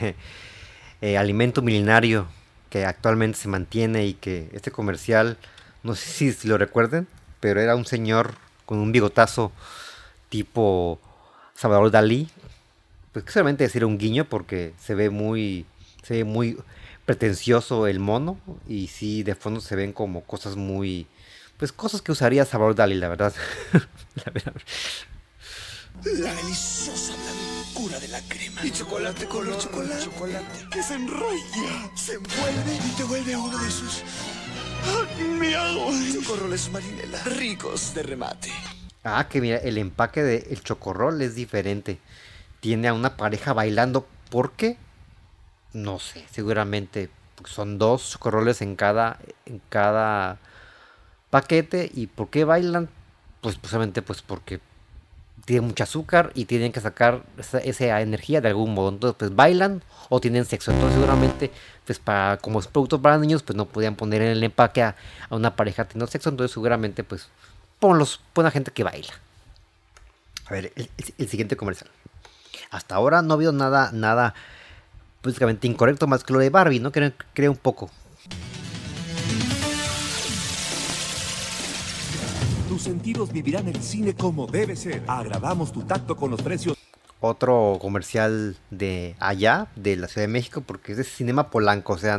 eh, 1.00 1.16
alimento 1.16 1.62
milenario 1.62 2.26
que 2.68 2.84
actualmente 2.84 3.38
se 3.38 3.48
mantiene 3.48 4.06
y 4.06 4.14
que 4.14 4.48
este 4.52 4.70
comercial, 4.70 5.36
no 5.82 5.94
sé 5.94 6.10
si, 6.10 6.32
si 6.32 6.48
lo 6.48 6.58
recuerden, 6.58 7.06
pero 7.38 7.60
era 7.60 7.76
un 7.76 7.84
señor 7.84 8.34
con 8.64 8.78
un 8.78 8.92
bigotazo 8.92 9.52
tipo 10.30 10.98
Salvador 11.54 11.90
Dalí. 11.90 12.28
Pues 13.12 13.24
que 13.24 13.32
solamente 13.32 13.64
decir 13.64 13.84
un 13.84 13.98
guiño 13.98 14.24
porque 14.24 14.72
se 14.80 14.94
ve 14.94 15.10
muy, 15.10 15.66
se 16.02 16.14
ve 16.14 16.24
muy 16.24 16.58
pretencioso 17.04 17.86
el 17.86 17.98
mono 17.98 18.38
y 18.68 18.86
sí 18.86 19.22
de 19.22 19.34
fondo 19.34 19.60
se 19.60 19.76
ven 19.76 19.92
como 19.92 20.22
cosas 20.22 20.56
muy, 20.56 21.06
pues 21.58 21.72
cosas 21.72 22.00
que 22.00 22.12
usaría 22.12 22.44
Salvador 22.44 22.74
Dalí, 22.74 22.94
la 22.94 23.08
verdad. 23.08 23.34
La 24.24 24.30
verdad. 24.32 24.52
La 26.04 26.34
deliciosa 26.34 27.14
blancura 27.14 27.98
de 28.00 28.08
la 28.08 28.20
crema. 28.22 28.60
Y 28.64 28.70
chocolate 28.70 29.26
color 29.26 29.56
chocolate. 29.58 30.04
chocolate. 30.04 30.68
Que 30.70 30.82
se 30.82 30.94
enrolla, 30.94 31.90
se 31.94 32.14
envuelve 32.14 32.74
y 32.74 32.96
te 32.96 33.04
vuelve 33.04 33.36
uno 33.36 33.56
de 33.56 33.70
sus... 33.70 34.02
¡Ah, 34.84 35.06
¡Me 35.38 35.54
hago! 35.54 35.90
Chocorroles 36.12 36.70
marinela. 36.70 37.22
Ricos 37.24 37.94
de 37.94 38.02
remate. 38.02 38.50
Ah, 39.04 39.28
que 39.28 39.40
mira, 39.40 39.56
el 39.56 39.78
empaque 39.78 40.22
del 40.22 40.44
el 40.48 40.62
chocorrol 40.62 41.20
es 41.22 41.34
diferente. 41.34 41.98
Tiene 42.60 42.88
a 42.88 42.94
una 42.94 43.16
pareja 43.16 43.52
bailando. 43.52 44.06
¿Por 44.30 44.52
qué? 44.52 44.76
No 45.72 45.98
sé, 45.98 46.24
seguramente 46.30 47.10
son 47.44 47.78
dos 47.78 48.10
chocorroles 48.10 48.62
en 48.62 48.76
cada, 48.76 49.18
en 49.46 49.60
cada 49.68 50.38
paquete. 51.30 51.90
¿Y 51.92 52.06
por 52.06 52.30
qué 52.30 52.44
bailan? 52.44 52.88
Pues 53.40 53.56
posiblemente 53.56 54.02
pues 54.02 54.22
porque 54.22 54.60
tienen 55.44 55.66
mucho 55.66 55.82
azúcar 55.82 56.30
y 56.34 56.44
tienen 56.44 56.72
que 56.72 56.80
sacar 56.80 57.22
esa, 57.38 57.58
esa 57.58 58.00
energía 58.00 58.40
de 58.40 58.48
algún 58.48 58.74
modo. 58.74 58.90
Entonces, 58.90 59.16
pues 59.18 59.34
bailan 59.34 59.82
o 60.08 60.20
tienen 60.20 60.44
sexo. 60.44 60.70
Entonces, 60.70 60.94
seguramente, 60.94 61.50
pues 61.84 61.98
para, 61.98 62.36
como 62.38 62.60
es 62.60 62.68
producto 62.68 63.02
para 63.02 63.18
niños, 63.18 63.42
pues 63.42 63.56
no 63.56 63.66
podían 63.66 63.96
poner 63.96 64.22
en 64.22 64.28
el 64.28 64.44
empaque 64.44 64.82
a, 64.82 64.96
a 65.28 65.36
una 65.36 65.56
pareja 65.56 65.84
teniendo 65.84 66.06
sexo. 66.06 66.30
Entonces, 66.30 66.52
seguramente, 66.52 67.02
pues, 67.04 67.28
ponlos, 67.82 68.20
pon 68.32 68.46
a 68.46 68.50
gente 68.54 68.70
que 68.70 68.84
baila. 68.86 69.12
A 70.46 70.54
ver, 70.54 70.70
el, 70.76 70.88
el- 70.96 71.14
el 71.18 71.28
siguiente 71.28 71.56
comercial. 71.56 71.90
Hasta 72.70 72.94
ahora 72.94 73.22
no 73.22 73.34
ha 73.34 73.36
habido 73.36 73.50
nada, 73.52 73.90
nada, 73.92 74.34
básicamente 75.22 75.66
incorrecto 75.66 76.06
más 76.06 76.22
que 76.22 76.32
lo 76.32 76.38
de 76.38 76.48
Barbie, 76.50 76.78
¿no? 76.78 76.92
Creo, 76.92 77.12
creo 77.34 77.50
un 77.50 77.56
poco. 77.58 77.90
Tus 82.68 82.82
sentidos 82.82 83.32
vivirán 83.32 83.66
el 83.68 83.82
cine 83.82 84.14
como 84.14 84.46
debe 84.46 84.76
ser. 84.76 85.02
Agravamos 85.08 85.72
tu 85.72 85.82
tacto 85.82 86.16
con 86.16 86.30
los 86.30 86.40
precios. 86.40 86.76
otro 87.20 87.78
comercial 87.80 88.56
de 88.70 89.14
allá, 89.18 89.66
de 89.76 89.96
la 89.96 90.08
Ciudad 90.08 90.26
de 90.26 90.32
México, 90.32 90.60
porque 90.64 90.92
es 90.92 90.98
de 90.98 91.04
cinema 91.04 91.50
polanco. 91.50 91.92
O 91.94 91.98
sea, 91.98 92.18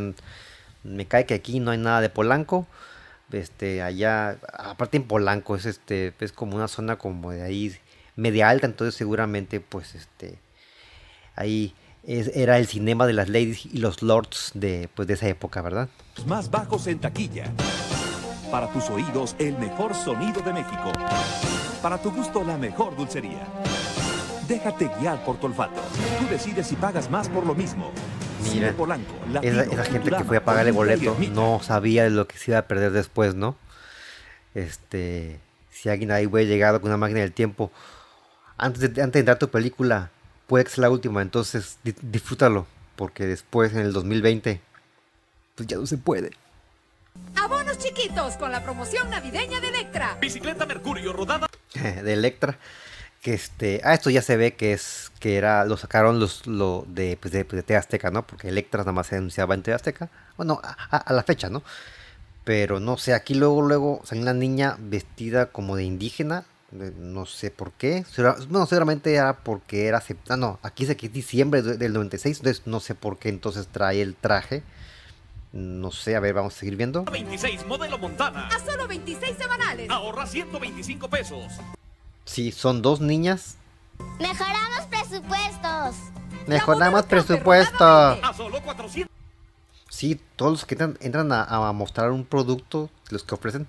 me 0.84 1.06
cae 1.08 1.26
que 1.26 1.34
aquí 1.34 1.60
no 1.60 1.72
hay 1.72 1.78
nada 1.78 2.02
de 2.02 2.10
polanco. 2.10 2.68
Este, 3.32 3.82
allá, 3.82 4.38
aparte 4.54 4.98
en 4.98 5.04
Polanco, 5.04 5.56
es 5.56 5.66
este, 5.66 6.14
es 6.20 6.32
como 6.32 6.56
una 6.56 6.68
zona 6.68 6.98
como 6.98 7.32
de 7.32 7.42
ahí 7.42 7.76
media 8.16 8.50
alta, 8.50 8.68
entonces 8.68 8.94
seguramente, 8.96 9.60
pues, 9.60 9.96
este, 9.96 10.38
ahí 11.36 11.74
es- 12.06 12.28
era 12.36 12.58
el 12.60 12.68
cinema 12.68 13.08
de 13.08 13.14
las 13.14 13.30
ladies 13.30 13.66
y 13.66 13.78
los 13.80 14.02
lords 14.04 14.52
de, 14.54 14.90
pues, 14.94 15.08
de 15.08 15.16
esa 15.16 15.28
época, 15.28 15.62
¿verdad? 15.62 15.90
Más 16.28 16.52
bajos 16.52 16.86
en 16.88 17.00
taquilla. 17.00 17.52
Para 18.52 18.68
tus 18.72 18.88
oídos, 18.92 19.36
el 19.40 19.58
mejor 19.58 19.96
sonido 19.96 20.42
de 20.42 20.54
México. 20.54 20.92
Para 21.82 21.98
tu 22.00 22.12
gusto, 22.12 22.44
la 22.44 22.56
mejor 22.58 22.96
dulcería. 22.96 23.48
Déjate 24.48 24.92
guiar 25.00 25.24
por 25.26 25.38
tu 25.40 25.48
olfato. 25.48 25.82
Tú 26.20 26.28
decides 26.30 26.68
si 26.68 26.76
pagas 26.76 27.10
más 27.10 27.30
por 27.30 27.46
lo 27.48 27.56
mismo. 27.56 27.92
Mira, 28.52 28.74
Polanco, 28.74 29.14
esa, 29.26 29.56
Latino, 29.58 29.74
esa 29.74 29.84
gente 29.86 30.12
que 30.12 30.24
fue 30.24 30.38
a 30.38 30.44
pagar 30.46 30.68
el 30.68 30.74
boleto 30.74 31.16
no 31.32 31.62
sabía 31.64 32.04
de 32.04 32.10
lo 32.10 32.28
que 32.28 32.38
se 32.38 32.52
iba 32.52 32.60
a 32.60 32.68
perder 32.68 32.92
después, 32.92 33.36
¿no? 33.36 33.56
Este, 34.54 35.40
si 35.72 35.90
alguien 35.90 36.12
ahí 36.12 36.26
hubiera 36.28 36.48
llegado 36.50 36.82
con 36.82 36.90
una 36.90 36.98
máquina 36.98 37.22
del 37.22 37.32
tiempo, 37.34 37.72
antes 38.58 38.82
de, 38.82 38.88
antes 39.02 39.14
de 39.14 39.20
entrar 39.20 39.36
a 39.36 39.40
tu 39.40 39.50
película, 39.50 40.12
puede 40.48 40.66
que 40.66 40.72
sea 40.72 40.84
la 40.84 40.90
última, 40.90 41.22
entonces 41.22 41.78
di- 41.84 41.96
disfrútalo, 42.02 42.68
porque 42.96 43.26
después 43.26 43.74
en 43.74 43.80
el 43.80 43.94
2020, 43.94 44.62
pues 45.56 45.68
ya 45.68 45.78
no 45.78 45.86
se 45.88 45.98
puede. 45.98 46.32
Abonos 47.36 47.78
chiquitos 47.78 48.36
con 48.38 48.52
la 48.52 48.64
promoción 48.64 49.10
navideña 49.10 49.60
de 49.60 49.70
Electra. 49.70 50.18
Bicicleta 50.20 50.66
Mercurio 50.66 51.14
rodada. 51.14 51.48
de 51.74 52.14
Electra. 52.14 52.58
Que 53.24 53.34
este, 53.34 53.80
ah, 53.86 53.94
esto 53.94 54.10
ya 54.10 54.22
se 54.22 54.36
ve 54.38 54.54
que 54.56 54.74
es 54.74 55.12
que 55.20 55.38
era 55.38 55.64
lo 55.64 55.78
sacaron 55.78 56.20
los 56.20 56.46
lo 56.46 56.84
de 56.90 57.18
pues 57.20 57.32
de, 57.32 57.46
pues, 57.46 57.56
de 57.56 57.64
TV 57.64 57.78
Azteca, 57.78 58.12
¿no? 58.12 58.28
Porque 58.28 58.50
Electra 58.50 58.82
nada 58.82 58.92
más 58.92 59.08
se 59.08 59.16
anunciaba 59.16 59.56
en 59.56 59.64
TV 59.64 59.74
Azteca. 59.76 60.10
Bueno, 60.36 60.60
a, 60.62 60.76
a- 60.92 60.98
a 60.98 61.14
la 61.14 61.24
fecha, 61.24 61.50
¿no? 61.50 61.64
Pero 62.44 62.82
no 62.82 62.98
sé, 62.98 63.14
aquí 63.14 63.34
luego 63.36 63.62
luego 63.62 64.02
salió 64.04 64.22
una 64.24 64.34
niña 64.34 64.76
vestida 64.78 65.46
como 65.46 65.78
de 65.78 65.86
indígena, 65.86 66.44
de- 66.72 66.92
no 66.92 67.26
sé 67.26 67.50
por 67.50 67.72
qué. 67.72 68.04
Bueno, 68.50 68.66
seguramente 68.66 69.14
era 69.14 69.38
porque 69.38 69.88
era 69.88 70.04
ah, 70.28 70.36
no, 70.36 70.60
aquí 70.62 70.84
dice 70.84 70.98
que 70.98 71.06
es 71.08 71.14
diciembre 71.14 71.62
de- 71.62 71.78
del 71.78 71.94
96, 71.94 72.40
entonces 72.40 72.64
no 72.68 72.82
sé 72.82 72.94
por 72.94 73.18
qué 73.20 73.30
entonces 73.30 73.68
trae 73.72 74.02
el 74.02 74.16
traje. 74.16 74.64
No 75.54 75.92
sé, 75.92 76.18
a 76.18 76.20
ver, 76.20 76.34
vamos 76.34 76.56
a 76.56 76.60
seguir 76.60 76.76
viendo. 76.76 77.06
26, 77.06 77.66
modelo 77.68 77.98
Montana. 77.98 78.48
A 78.50 78.60
solo 78.60 78.86
26 78.86 79.38
semanales. 79.38 79.90
Ahorra 79.90 80.26
125 80.26 81.10
pesos. 81.10 81.54
Sí, 82.26 82.52
son 82.52 82.82
dos 82.82 83.02
niñas. 83.02 83.58
Mejoramos 84.20 84.82
presupuestos. 84.90 85.96
Mejoramos 86.48 86.92
modelo 87.04 87.08
presupuesto. 87.08 87.84
nuevamente. 87.84 88.28
A 88.28 88.34
solo 88.34 88.62
400. 88.62 89.12
Sí, 89.90 90.20
todos 90.36 90.52
los 90.54 90.66
que 90.66 90.76
entran, 90.76 90.98
entran 91.02 91.32
a, 91.32 91.44
a 91.44 91.72
mostrar 91.74 92.12
un 92.12 92.26
producto, 92.26 92.90
los 93.10 93.24
que 93.24 93.36
ofrecen, 93.36 93.68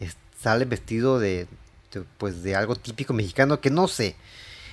es- 0.00 0.16
salen 0.38 0.68
vestido 0.68 1.18
de, 1.18 1.46
de, 1.92 2.02
pues 2.18 2.42
de 2.42 2.54
algo 2.54 2.76
típico 2.76 3.12
mexicano 3.14 3.60
que 3.60 3.70
no 3.70 3.88
sé. 3.88 4.16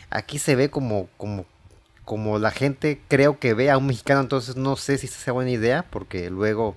Aquí 0.10 0.40
se 0.40 0.56
ve 0.56 0.70
como, 0.70 1.08
como, 1.18 1.46
como 2.06 2.38
la 2.38 2.52
gente 2.52 3.02
creo 3.08 3.40
que 3.40 3.54
ve 3.54 3.72
a 3.72 3.78
un 3.78 3.88
mexicano, 3.88 4.20
entonces 4.22 4.58
no 4.58 4.76
sé 4.76 4.98
si 4.98 5.08
esa 5.08 5.20
sea 5.20 5.34
buena 5.34 5.52
idea, 5.52 5.86
porque 5.90 6.30
luego 6.30 6.76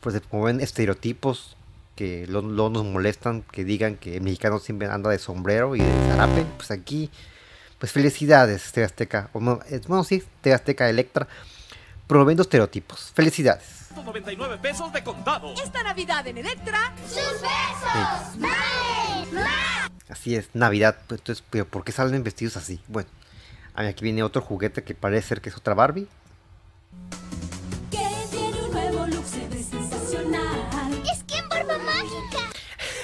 pues 0.00 0.14
se 0.14 0.20
promueven 0.20 0.60
estereotipos 0.60 1.56
que 1.94 2.26
lo- 2.26 2.42
luego 2.42 2.70
nos 2.70 2.84
molestan, 2.84 3.42
que 3.42 3.64
digan 3.64 3.96
que 3.96 4.16
el 4.16 4.22
mexicano 4.22 4.58
siempre 4.58 4.88
anda 4.88 5.10
de 5.10 5.18
sombrero 5.18 5.76
y 5.76 5.80
de 5.80 6.08
zarape. 6.08 6.44
Pues 6.56 6.70
aquí, 6.70 7.10
pues 7.78 7.92
felicidades, 7.92 8.72
TV 8.72 8.84
Azteca. 8.86 9.30
O 9.32 9.40
no, 9.40 9.60
es- 9.68 9.86
bueno, 9.86 10.04
sí, 10.04 10.22
TV 10.40 10.54
Azteca 10.54 10.88
Electra 10.88 11.26
promoviendo 12.06 12.42
estereotipos. 12.42 13.12
Felicidades. 13.14 13.86
99 13.94 14.58
pesos 14.58 14.92
de 14.92 15.04
contado. 15.04 15.54
Esta 15.62 15.82
Navidad 15.84 16.26
en 16.26 16.38
Electra. 16.38 16.92
¡Sus 17.06 17.40
besos! 17.40 18.38
¡Más! 18.38 19.90
Así 20.08 20.34
es, 20.36 20.48
Navidad. 20.52 20.96
pues, 21.06 21.20
Entonces, 21.20 21.44
¿pero 21.48 21.64
¿por 21.64 21.84
qué 21.84 21.92
salen 21.92 22.22
vestidos 22.24 22.56
así? 22.56 22.80
Bueno, 22.88 23.08
aquí 23.74 24.02
viene 24.04 24.22
otro 24.22 24.42
juguete 24.42 24.82
que 24.82 24.94
parece 24.94 25.28
ser 25.28 25.40
que 25.40 25.48
es 25.48 25.56
otra 25.56 25.74
Barbie. 25.74 26.08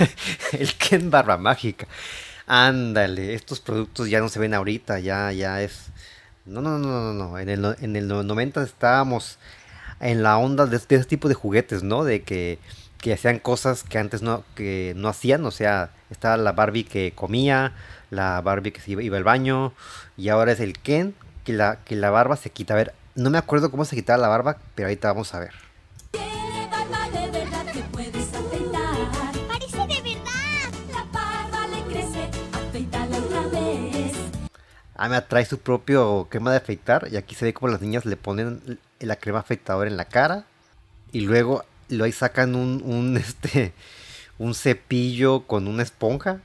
El 0.53 0.75
Ken 0.75 1.11
Barba 1.11 1.37
Mágica. 1.37 1.87
Ándale, 2.47 3.35
estos 3.35 3.61
productos 3.61 4.09
ya 4.11 4.21
no 4.21 4.29
se 4.29 4.41
ven 4.41 4.55
ahorita, 4.55 4.99
ya, 5.01 5.33
ya 5.33 5.63
es. 5.63 5.87
No, 6.47 6.61
no, 6.63 6.79
no, 6.79 7.13
no, 7.13 7.15
no. 7.15 7.39
En 7.39 7.49
el, 7.49 7.77
en 7.81 7.97
el 7.97 8.09
no- 8.09 8.23
90 8.23 8.63
estábamos 8.63 9.39
en 10.01 10.23
la 10.23 10.39
onda 10.39 10.67
de, 10.67 10.79
de 10.79 10.97
ese 10.97 11.05
tipo 11.05 11.29
de 11.29 11.35
juguetes, 11.35 11.83
¿no? 11.83 12.05
De 12.05 12.23
que, 12.23 12.59
que 12.99 13.13
hacían 13.15 13.39
cosas 13.39 13.83
que 13.85 13.99
antes 13.99 14.23
no, 14.23 14.45
que 14.55 14.95
no 14.97 15.09
hacían. 15.09 15.45
O 15.47 15.51
sea, 15.51 15.91
estaba 16.11 16.37
la 16.37 16.53
Barbie 16.53 16.85
que 16.85 17.13
comía, 17.15 17.73
la 18.11 18.41
Barbie 18.41 18.73
que 18.73 18.81
se 18.81 18.93
iba, 18.93 19.03
iba 19.03 19.17
al 19.17 19.25
baño. 19.25 19.73
Y 20.17 20.29
ahora 20.31 20.53
es 20.53 20.61
el 20.61 20.79
Ken 20.79 21.15
que 21.45 21.53
la, 21.53 21.79
que 21.85 21.97
la 21.97 22.11
barba 22.11 22.37
se 22.37 22.51
quita. 22.51 22.75
A 22.75 22.77
ver, 22.79 22.95
no 23.15 23.31
me 23.31 23.39
acuerdo 23.39 23.71
cómo 23.71 23.85
se 23.85 23.97
quitaba 23.97 24.19
la 24.19 24.29
barba, 24.29 24.59
pero 24.75 24.89
ahorita 24.89 25.09
vamos 25.09 25.35
a 25.35 25.41
ver. 25.41 25.53
Ah, 35.03 35.09
me 35.09 35.19
trae 35.23 35.47
su 35.47 35.59
propio 35.59 36.27
crema 36.29 36.51
de 36.51 36.59
afeitar. 36.59 37.09
Y 37.11 37.17
aquí 37.17 37.35
se 37.35 37.47
ve 37.47 37.55
como 37.55 37.73
las 37.73 37.81
niñas 37.81 38.05
le 38.05 38.19
ponen 38.19 38.79
la 38.99 39.17
crema 39.17 39.39
afeitadora 39.39 39.89
en 39.89 39.97
la 39.97 40.05
cara. 40.05 40.45
Y 41.11 41.21
luego 41.21 41.65
lo 41.89 42.05
ahí 42.05 42.13
sacan 42.13 42.55
un, 42.55 42.83
un, 42.85 43.17
este 43.17 43.73
un 44.37 44.55
cepillo 44.55 45.47
con 45.47 45.69
una 45.69 45.83
esponja. 45.83 46.43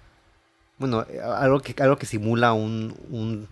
Bueno, 0.78 1.06
algo 1.22 1.60
que, 1.60 1.76
algo 1.84 1.98
que 1.98 2.06
simula 2.06 2.54
un, 2.54 2.96
un, 3.10 3.50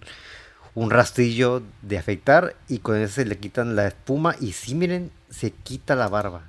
un 0.73 0.89
rastrillo 0.89 1.61
de 1.81 1.97
afeitar. 1.97 2.55
Y 2.69 2.79
con 2.79 2.95
ese 2.95 3.25
le 3.25 3.37
quitan 3.37 3.75
la 3.75 3.87
espuma. 3.87 4.37
Y 4.39 4.53
sí, 4.53 4.73
miren, 4.73 5.11
se 5.29 5.51
quita 5.51 5.97
la 5.97 6.07
barba. 6.07 6.43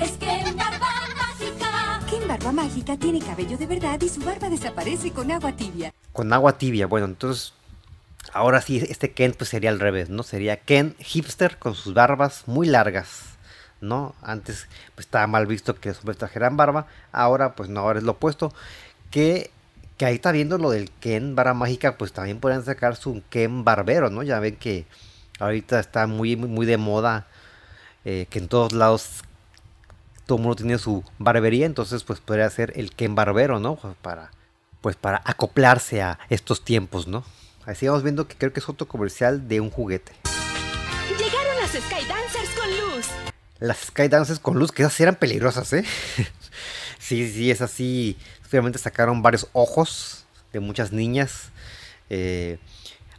Es 0.00 0.12
que 0.12 0.26
barba 0.56 0.86
mágica. 1.18 2.06
Ken 2.08 2.28
Barba 2.28 2.52
Mágica 2.52 2.96
tiene 2.96 3.18
cabello 3.18 3.58
de 3.58 3.66
verdad 3.66 4.00
y 4.00 4.08
su 4.08 4.20
barba 4.20 4.48
desaparece 4.48 5.10
con 5.10 5.28
agua 5.32 5.50
tibia. 5.56 5.92
Con 6.12 6.32
agua 6.32 6.56
tibia. 6.56 6.86
Bueno, 6.86 7.06
entonces. 7.06 7.52
Ahora 8.32 8.60
sí, 8.60 8.84
este 8.88 9.12
Ken 9.12 9.34
pues 9.36 9.50
sería 9.50 9.70
al 9.70 9.80
revés, 9.80 10.08
¿no? 10.10 10.22
Sería 10.22 10.56
Ken 10.58 10.94
hipster 10.98 11.58
con 11.58 11.74
sus 11.74 11.94
barbas 11.94 12.44
muy 12.46 12.66
largas, 12.66 13.36
¿no? 13.80 14.14
Antes 14.22 14.68
pues 14.94 15.06
estaba 15.06 15.26
mal 15.26 15.46
visto 15.46 15.74
que 15.76 15.90
los 15.90 15.98
hombres 15.98 16.18
trajeran 16.18 16.56
barba, 16.56 16.86
ahora 17.12 17.54
pues 17.54 17.68
no, 17.68 17.80
ahora 17.80 17.98
es 17.98 18.04
lo 18.04 18.12
opuesto. 18.12 18.52
Que, 19.10 19.50
que 19.96 20.06
ahí 20.06 20.16
está 20.16 20.32
viendo 20.32 20.58
lo 20.58 20.70
del 20.70 20.90
Ken 20.90 21.34
barba 21.34 21.54
mágica, 21.54 21.96
pues 21.96 22.12
también 22.12 22.40
podrían 22.40 22.64
sacar 22.64 22.96
su 22.96 23.22
Ken 23.30 23.64
barbero, 23.64 24.10
¿no? 24.10 24.22
Ya 24.22 24.40
ven 24.40 24.56
que 24.56 24.86
ahorita 25.38 25.78
está 25.80 26.06
muy, 26.06 26.36
muy, 26.36 26.48
muy 26.48 26.66
de 26.66 26.76
moda, 26.76 27.26
eh, 28.04 28.26
que 28.30 28.38
en 28.38 28.48
todos 28.48 28.72
lados 28.72 29.22
todo 30.26 30.38
el 30.38 30.42
mundo 30.42 30.56
tiene 30.56 30.78
su 30.78 31.04
barbería, 31.18 31.66
entonces 31.66 32.02
pues 32.04 32.20
podría 32.20 32.50
ser 32.50 32.72
el 32.76 32.90
Ken 32.92 33.14
barbero, 33.14 33.60
¿no? 33.60 33.76
Pues 33.76 33.94
para, 34.02 34.30
pues 34.80 34.96
para 34.96 35.22
acoplarse 35.24 36.02
a 36.02 36.18
estos 36.28 36.64
tiempos, 36.64 37.06
¿no? 37.06 37.24
Así 37.66 37.86
vamos 37.86 38.02
viendo 38.02 38.26
que 38.28 38.36
creo 38.36 38.52
que 38.52 38.60
es 38.60 38.68
otro 38.68 38.86
comercial 38.88 39.48
de 39.48 39.60
un 39.60 39.70
juguete. 39.70 40.12
Llegaron 41.18 41.56
las 41.60 41.70
Skydancers 41.72 42.50
con 42.58 42.70
luz. 42.70 43.06
Las 43.58 43.78
Skydances 43.78 44.38
con 44.38 44.58
luz, 44.58 44.70
que 44.72 44.82
esas 44.82 44.98
eran 45.00 45.16
peligrosas, 45.16 45.72
¿eh? 45.72 45.84
sí, 46.98 47.28
sí, 47.30 47.50
es 47.50 47.60
así. 47.62 48.16
Obviamente 48.48 48.78
sacaron 48.78 49.22
varios 49.22 49.48
ojos 49.52 50.24
de 50.52 50.60
muchas 50.60 50.92
niñas. 50.92 51.50
eh, 52.08 52.58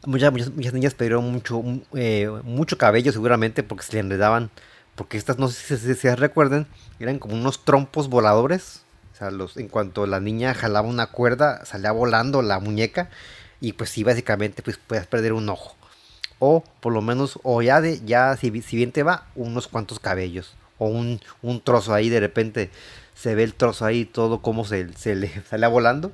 muchas, 0.06 0.32
muchas, 0.32 0.50
muchas 0.52 0.74
niñas 0.74 0.94
perdieron 0.94 1.30
mucho, 1.30 1.62
mu- 1.62 1.82
eh, 1.96 2.30
mucho 2.44 2.78
cabello 2.78 3.12
seguramente 3.12 3.64
porque 3.64 3.84
se 3.86 3.94
le 3.94 4.00
enredaban. 4.00 4.50
Porque 4.96 5.18
estas, 5.18 5.38
no 5.38 5.50
sé 5.50 5.60
si, 5.62 5.78
si- 5.78 5.94
si 5.94 6.00
se 6.02 6.16
recuerden, 6.16 6.66
eran 7.00 7.20
como 7.20 7.36
unos 7.36 7.66
trompos 7.66 8.08
voladores. 8.10 8.82
O 9.14 9.18
sea, 9.18 9.32
los, 9.32 9.58
en 9.58 9.68
cuanto 9.68 10.08
la 10.08 10.20
niña 10.22 10.54
jalaba 10.54 10.88
una 10.88 11.08
cuerda, 11.08 11.66
salía 11.66 11.92
volando 11.92 12.42
la 12.42 12.60
muñeca. 12.60 13.10
Y 13.60 13.74
pues 13.74 13.90
sí, 13.90 14.04
básicamente 14.04 14.62
pues 14.64 14.78
puedes 14.78 15.08
perder 15.08 15.34
un 15.34 15.50
ojo. 15.50 15.76
O 16.40 16.64
por 16.82 16.94
lo 16.94 17.02
menos, 17.02 17.40
o 17.44 17.62
ya 17.62 17.82
de, 17.82 18.00
ya 18.06 18.36
si, 18.38 18.62
si 18.62 18.76
bien 18.76 18.92
te 18.92 19.04
va, 19.04 19.28
unos 19.36 19.68
cuantos 19.68 20.00
cabellos. 20.00 20.56
O 20.78 20.88
un, 20.88 21.20
un 21.42 21.62
trozo 21.62 21.94
ahí, 21.94 22.10
de 22.10 22.20
repente 22.20 22.70
se 23.16 23.34
ve 23.34 23.44
el 23.44 23.56
trozo 23.56 23.86
ahí, 23.86 24.06
todo 24.06 24.42
como 24.42 24.66
se, 24.66 24.94
se 24.94 25.16
le 25.16 25.32
sale 25.50 25.68
volando. 25.68 26.12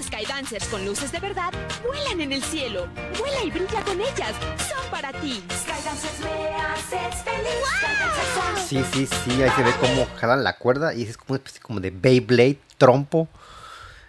Skydancers 0.00 0.66
con 0.68 0.84
luces 0.86 1.12
de 1.12 1.20
verdad 1.20 1.52
vuelan 1.86 2.20
en 2.20 2.32
el 2.32 2.42
cielo. 2.42 2.88
Vuela 3.18 3.44
y 3.44 3.50
brinca 3.50 3.82
con 3.82 4.00
ellas. 4.00 4.32
Son 4.68 4.90
para 4.90 5.12
ti. 5.12 5.42
Skydancers 5.52 6.20
me 6.20 6.54
haces 6.56 7.22
feliz. 7.22 7.62
Skydancers 7.76 8.28
son 8.34 8.68
Sí, 8.68 8.84
sí, 8.92 9.06
sí, 9.06 9.42
ahí 9.42 9.50
se 9.50 9.62
ve 9.62 9.72
como 9.80 10.06
jalan 10.16 10.44
la 10.44 10.56
cuerda 10.56 10.94
y 10.94 11.02
es 11.02 11.16
como 11.16 11.34
una 11.34 11.38
especie 11.38 11.60
como 11.60 11.80
de 11.80 11.90
Beyblade, 11.90 12.58
trompo, 12.78 13.28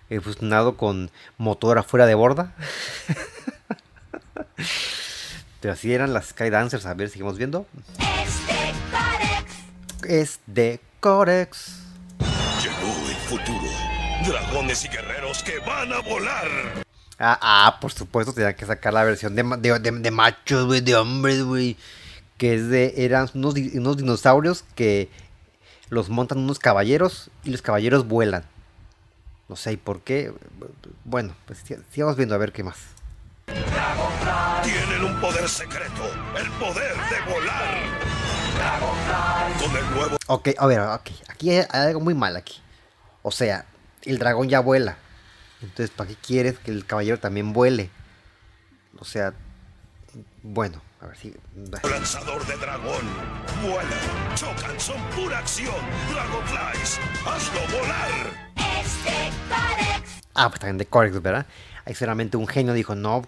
eh, 0.09 0.19
fusionado 0.21 0.77
con 0.77 1.11
motor 1.37 1.77
afuera 1.77 2.05
de 2.05 2.15
borda. 2.15 2.53
Pero 5.59 5.73
así 5.73 5.93
eran 5.93 6.13
las 6.13 6.27
Skydancers, 6.27 6.85
a 6.85 6.93
ver, 6.93 7.09
seguimos 7.09 7.37
viendo. 7.37 7.65
este 7.97 8.73
Corex. 8.91 9.53
Es 10.07 10.39
de 10.45 10.79
Corex. 10.99 11.79
Llegó 12.61 13.09
el 13.09 13.15
futuro. 13.27 13.62
Dragones 14.27 14.85
y 14.85 14.87
guerreros 14.89 15.43
que 15.43 15.59
van 15.59 15.91
a 15.93 15.99
volar. 15.99 16.47
Ah, 17.19 17.37
ah, 17.41 17.77
por 17.79 17.91
supuesto, 17.91 18.33
tenían 18.33 18.55
que 18.55 18.65
sacar 18.65 18.93
la 18.93 19.03
versión 19.03 19.35
de, 19.35 19.43
de, 19.59 19.79
de- 19.79 19.91
de 19.99 20.11
machos, 20.11 20.65
güey, 20.65 20.81
de 20.81 20.95
hombres, 20.95 21.43
güey. 21.43 21.77
Que 22.37 22.55
es 22.55 22.67
de, 22.69 22.93
eran 22.97 23.29
unos, 23.35 23.53
unos 23.55 23.97
dinosaurios 23.97 24.65
que 24.75 25.09
los 25.89 26.09
montan 26.09 26.39
unos 26.39 26.59
caballeros 26.59 27.29
y 27.43 27.51
los 27.51 27.61
caballeros 27.61 28.07
vuelan. 28.07 28.43
No 29.47 29.55
sé, 29.55 29.73
¿y 29.73 29.77
por 29.77 30.01
qué? 30.01 30.33
Bueno, 31.05 31.35
pues 31.45 31.59
sigamos 31.91 32.15
viendo 32.15 32.33
a 32.33 32.39
ver 32.39 32.51
qué 32.51 32.63
más. 32.63 32.77
Tienen 34.63 35.03
un 35.03 35.19
poder 35.21 35.47
secreto. 35.47 36.03
El 36.37 36.49
poder 36.51 36.93
de 36.95 37.31
volar. 37.33 37.77
Con 39.59 39.75
el 39.77 39.89
nuevo 39.91 40.17
Ok, 40.27 40.49
a 40.57 40.65
ver, 40.67 40.79
ok. 40.79 41.09
Aquí 41.29 41.49
hay, 41.51 41.65
hay 41.69 41.87
algo 41.87 41.99
muy 41.99 42.13
mal 42.13 42.35
aquí. 42.35 42.59
O 43.21 43.31
sea, 43.31 43.65
el 44.05 44.19
dragón 44.19 44.49
ya 44.49 44.59
vuela. 44.59 44.97
Entonces, 45.61 45.89
¿para 45.89 46.09
qué 46.09 46.15
quieres 46.15 46.59
que 46.59 46.71
el 46.71 46.85
caballero 46.85 47.19
también 47.19 47.53
vuele? 47.53 47.89
O 48.99 49.05
sea, 49.05 49.33
bueno, 50.41 50.81
a 51.01 51.07
ver 51.07 51.17
si... 51.17 51.33
lanzador 51.83 52.45
de 52.45 52.57
dragón. 52.57 53.05
Vuelan, 53.61 54.35
chocan, 54.35 54.79
son 54.79 55.01
pura 55.15 55.39
acción. 55.39 55.75
Dragonflies, 56.11 56.99
hazlo 57.25 57.77
volar. 57.77 58.11
Este 58.55 59.31
Corex. 59.49 60.21
Ah, 60.33 60.49
pues 60.49 60.59
también 60.59 60.77
de 60.77 60.85
Corex, 60.85 61.21
¿verdad? 61.21 61.45
Ahí 61.85 61.95
solamente 61.95 62.37
un 62.37 62.47
genio 62.47 62.73
dijo, 62.73 62.95
no, 62.95 63.25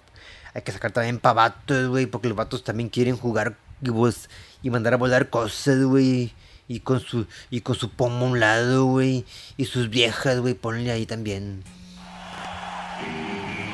hay 0.54 0.62
que 0.62 0.72
sacar 0.72 0.92
también 0.92 1.20
para 1.20 1.34
vatos, 1.34 1.90
güey, 1.90 2.06
porque 2.06 2.28
los 2.28 2.38
vatos 2.38 2.64
también 2.64 2.90
quieren 2.90 3.18
jugar 3.18 3.56
y, 3.82 3.92
pues, 3.92 4.30
y 4.62 4.70
mandar 4.70 4.94
a 4.94 4.98
volar 4.98 5.30
cosas, 5.30 5.84
güey. 5.84 6.34
Y 6.67 6.80
con 6.80 6.99
su 6.99 7.28
y 7.49 7.62
con 7.62 7.75
su 7.75 7.89
pomo 7.91 8.25
a 8.25 8.30
un 8.30 8.39
lado, 8.39 8.86
güey. 8.86 9.25
Y 9.58 9.65
sus 9.65 9.89
viejas, 9.89 10.39
güey, 10.39 10.54
ponle 10.54 10.91
ahí 10.91 11.06
también. 11.06 11.63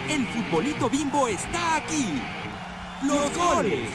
El 0.09 0.25
futbolito 0.27 0.89
bimbo 0.89 1.27
está 1.27 1.77
aquí. 1.77 2.21
Los 3.05 3.35
goles. 3.35 3.89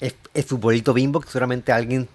El, 0.00 0.14
el 0.34 0.44
futbolito 0.44 0.92
bimbo, 0.92 1.20
que 1.20 1.28
seguramente 1.28 1.72
alguien, 1.72 2.08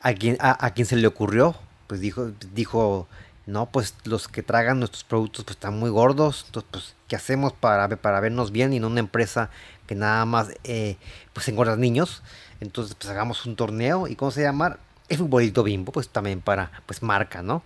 a 0.00 0.12
quien, 0.12 0.36
a, 0.40 0.66
a 0.66 0.74
quien 0.74 0.86
se 0.86 0.96
le 0.96 1.06
ocurrió, 1.06 1.56
pues 1.86 2.00
dijo, 2.00 2.30
dijo, 2.52 3.08
no, 3.46 3.66
pues 3.66 3.94
los 4.04 4.28
que 4.28 4.42
tragan 4.42 4.78
nuestros 4.78 5.04
productos 5.04 5.44
pues 5.44 5.56
están 5.56 5.78
muy 5.78 5.90
gordos, 5.90 6.44
entonces 6.46 6.70
pues, 6.70 6.94
¿qué 7.08 7.16
hacemos 7.16 7.52
para, 7.52 7.88
para 7.96 8.20
vernos 8.20 8.52
bien 8.52 8.72
y 8.72 8.80
no 8.80 8.86
una 8.86 9.00
empresa 9.00 9.50
que 9.86 9.94
nada 9.94 10.24
más 10.24 10.48
eh, 10.64 10.96
pues 11.32 11.48
engorda 11.48 11.76
niños? 11.76 12.22
Entonces 12.60 12.94
pues 12.94 13.10
hagamos 13.10 13.44
un 13.44 13.56
torneo 13.56 14.08
y 14.08 14.16
¿cómo 14.16 14.30
se 14.30 14.42
llama? 14.42 14.78
El 15.08 15.18
futbolito 15.18 15.62
bimbo, 15.62 15.92
pues 15.92 16.08
también 16.08 16.40
para, 16.40 16.70
pues 16.86 17.02
marca, 17.02 17.42
¿no? 17.42 17.62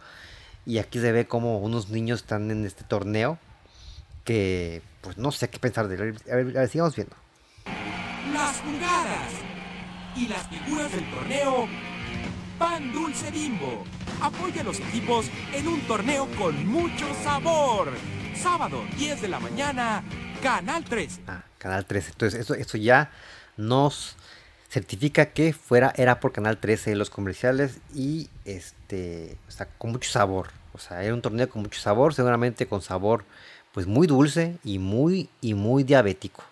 Y 0.66 0.78
aquí 0.78 1.00
se 1.00 1.12
ve 1.12 1.26
como 1.26 1.58
unos 1.58 1.88
niños 1.88 2.20
están 2.20 2.50
en 2.50 2.66
este 2.66 2.84
torneo 2.84 3.38
que 4.24 4.82
pues 5.00 5.16
no 5.16 5.32
sé 5.32 5.48
qué 5.48 5.58
pensar 5.58 5.88
de 5.88 5.94
él. 5.94 6.18
A 6.30 6.34
ver, 6.36 6.56
a 6.56 6.60
ver, 6.60 6.68
sigamos 6.68 6.94
viendo. 6.94 7.16
Las 8.32 8.60
jugadas. 8.60 9.32
Y 10.14 10.28
las 10.28 10.46
figuras 10.48 10.92
del 10.92 11.10
torneo. 11.10 11.66
Pan 12.58 12.92
Dulce 12.92 13.30
Bimbo. 13.30 13.84
Apoya 14.20 14.60
a 14.60 14.64
los 14.64 14.80
equipos 14.80 15.30
en 15.54 15.68
un 15.68 15.80
torneo 15.86 16.28
con 16.36 16.66
mucho 16.66 17.06
sabor. 17.22 17.92
Sábado, 18.34 18.84
10 18.98 19.22
de 19.22 19.28
la 19.28 19.40
mañana, 19.40 20.02
Canal 20.42 20.84
13. 20.84 21.22
Ah, 21.26 21.44
Canal 21.56 21.86
13. 21.86 22.10
Entonces, 22.10 22.40
eso, 22.40 22.54
eso 22.54 22.76
ya 22.76 23.10
nos 23.56 24.16
certifica 24.68 25.26
que 25.26 25.52
fuera 25.52 25.92
era 25.96 26.20
por 26.20 26.32
Canal 26.32 26.58
13 26.58 26.94
los 26.94 27.10
comerciales 27.10 27.78
y 27.94 28.28
este, 28.44 29.36
o 29.48 29.50
sea, 29.50 29.66
con 29.78 29.92
mucho 29.92 30.10
sabor. 30.10 30.48
O 30.74 30.78
sea, 30.78 31.02
era 31.02 31.14
un 31.14 31.22
torneo 31.22 31.48
con 31.48 31.62
mucho 31.62 31.80
sabor, 31.80 32.14
seguramente 32.14 32.66
con 32.66 32.82
sabor 32.82 33.24
pues 33.72 33.86
muy 33.86 34.06
dulce 34.06 34.58
y 34.64 34.78
muy 34.78 35.28
y 35.40 35.54
muy 35.54 35.84
diabético. 35.84 36.42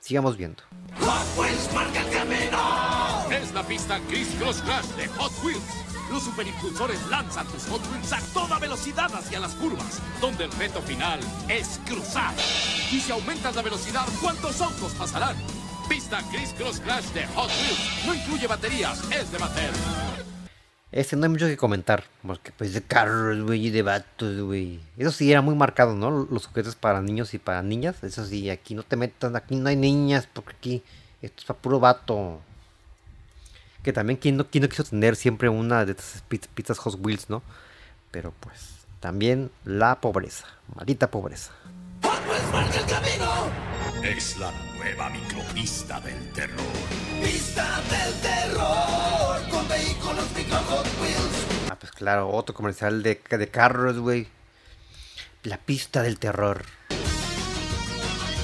Sigamos 0.00 0.36
viendo. 0.36 0.62
Hot 1.00 1.38
Wheels 1.38 1.72
marca 1.72 2.00
el 2.00 2.10
camino. 2.10 3.30
Es 3.30 3.52
la 3.52 3.62
pista 3.62 4.00
Chris 4.08 4.28
Cross 4.38 4.62
Crash 4.62 4.86
de 4.96 5.06
Hot 5.08 5.32
Wheels. 5.42 5.62
Los 6.10 6.22
superimpulsores 6.22 6.98
lanzan 7.08 7.46
tus 7.46 7.66
Hot 7.68 7.82
Wheels 7.90 8.12
a 8.12 8.20
toda 8.32 8.58
velocidad 8.58 9.10
hacia 9.14 9.40
las 9.40 9.54
curvas, 9.54 10.00
donde 10.20 10.44
el 10.44 10.52
reto 10.52 10.80
final 10.82 11.20
es 11.48 11.80
cruzar. 11.86 12.34
Y 12.92 13.00
si 13.00 13.12
aumentas 13.12 13.56
la 13.56 13.62
velocidad, 13.62 14.06
¿cuántos 14.20 14.60
autos 14.60 14.92
pasarán? 14.92 15.36
Pista 15.88 16.22
Chris 16.30 16.54
Cross 16.56 16.80
Crash 16.80 17.06
de 17.12 17.26
Hot 17.28 17.48
Wheels. 17.48 18.06
No 18.06 18.14
incluye 18.14 18.46
baterías, 18.46 19.02
es 19.10 19.32
de 19.32 19.38
Mattel. 19.38 19.70
Este 20.90 21.16
no 21.16 21.24
hay 21.24 21.28
mucho 21.28 21.46
que 21.46 21.56
comentar, 21.56 22.04
porque 22.26 22.50
pues 22.52 22.72
de 22.72 22.82
carros, 22.82 23.42
güey, 23.42 23.66
y 23.66 23.70
de 23.70 23.82
vatos, 23.82 24.40
güey. 24.40 24.80
Eso 24.96 25.12
sí 25.12 25.30
era 25.30 25.42
muy 25.42 25.54
marcado, 25.54 25.94
¿no? 25.94 26.10
Los 26.30 26.46
juguetes 26.46 26.74
para 26.74 27.02
niños 27.02 27.34
y 27.34 27.38
para 27.38 27.62
niñas. 27.62 28.02
Eso 28.02 28.24
sí, 28.24 28.48
aquí 28.48 28.74
no 28.74 28.82
te 28.82 28.96
metas, 28.96 29.34
aquí 29.34 29.56
no 29.56 29.68
hay 29.68 29.76
niñas, 29.76 30.28
porque 30.32 30.56
aquí 30.56 30.82
esto 31.20 31.40
es 31.40 31.44
para 31.44 31.58
puro 31.58 31.78
vato. 31.78 32.40
Que 33.82 33.92
también, 33.92 34.18
¿quién 34.18 34.36
no, 34.36 34.46
quién 34.46 34.62
no 34.62 34.68
quiso 34.68 34.84
tener 34.84 35.14
siempre 35.16 35.48
una 35.48 35.84
de 35.84 35.92
estas 35.92 36.22
pizzas 36.22 36.78
Hot 36.78 36.98
Wheels, 37.04 37.28
no? 37.28 37.42
Pero 38.10 38.32
pues, 38.40 38.86
también 39.00 39.50
la 39.64 40.00
pobreza, 40.00 40.46
maldita 40.74 41.10
pobreza. 41.10 41.52
Hot 42.02 42.20
Wheels 42.26 42.52
marca 42.52 42.80
el 42.80 42.86
camino. 42.86 44.67
Nueva 44.78 45.10
micropista 45.10 46.00
del 46.00 46.32
terror. 46.32 46.56
Pista 47.22 47.80
del 47.90 48.14
terror. 48.20 49.48
Con 49.50 49.68
vehículos 49.68 50.24
micro 50.36 50.56
Hot 50.56 50.86
Wheels. 51.00 51.70
Ah, 51.70 51.76
pues 51.78 51.92
claro, 51.92 52.30
otro 52.30 52.54
comercial 52.54 53.02
de, 53.02 53.20
de 53.28 53.48
carros, 53.48 53.98
güey. 53.98 54.28
La 55.42 55.58
pista 55.58 56.02
del 56.02 56.18
terror. 56.18 56.64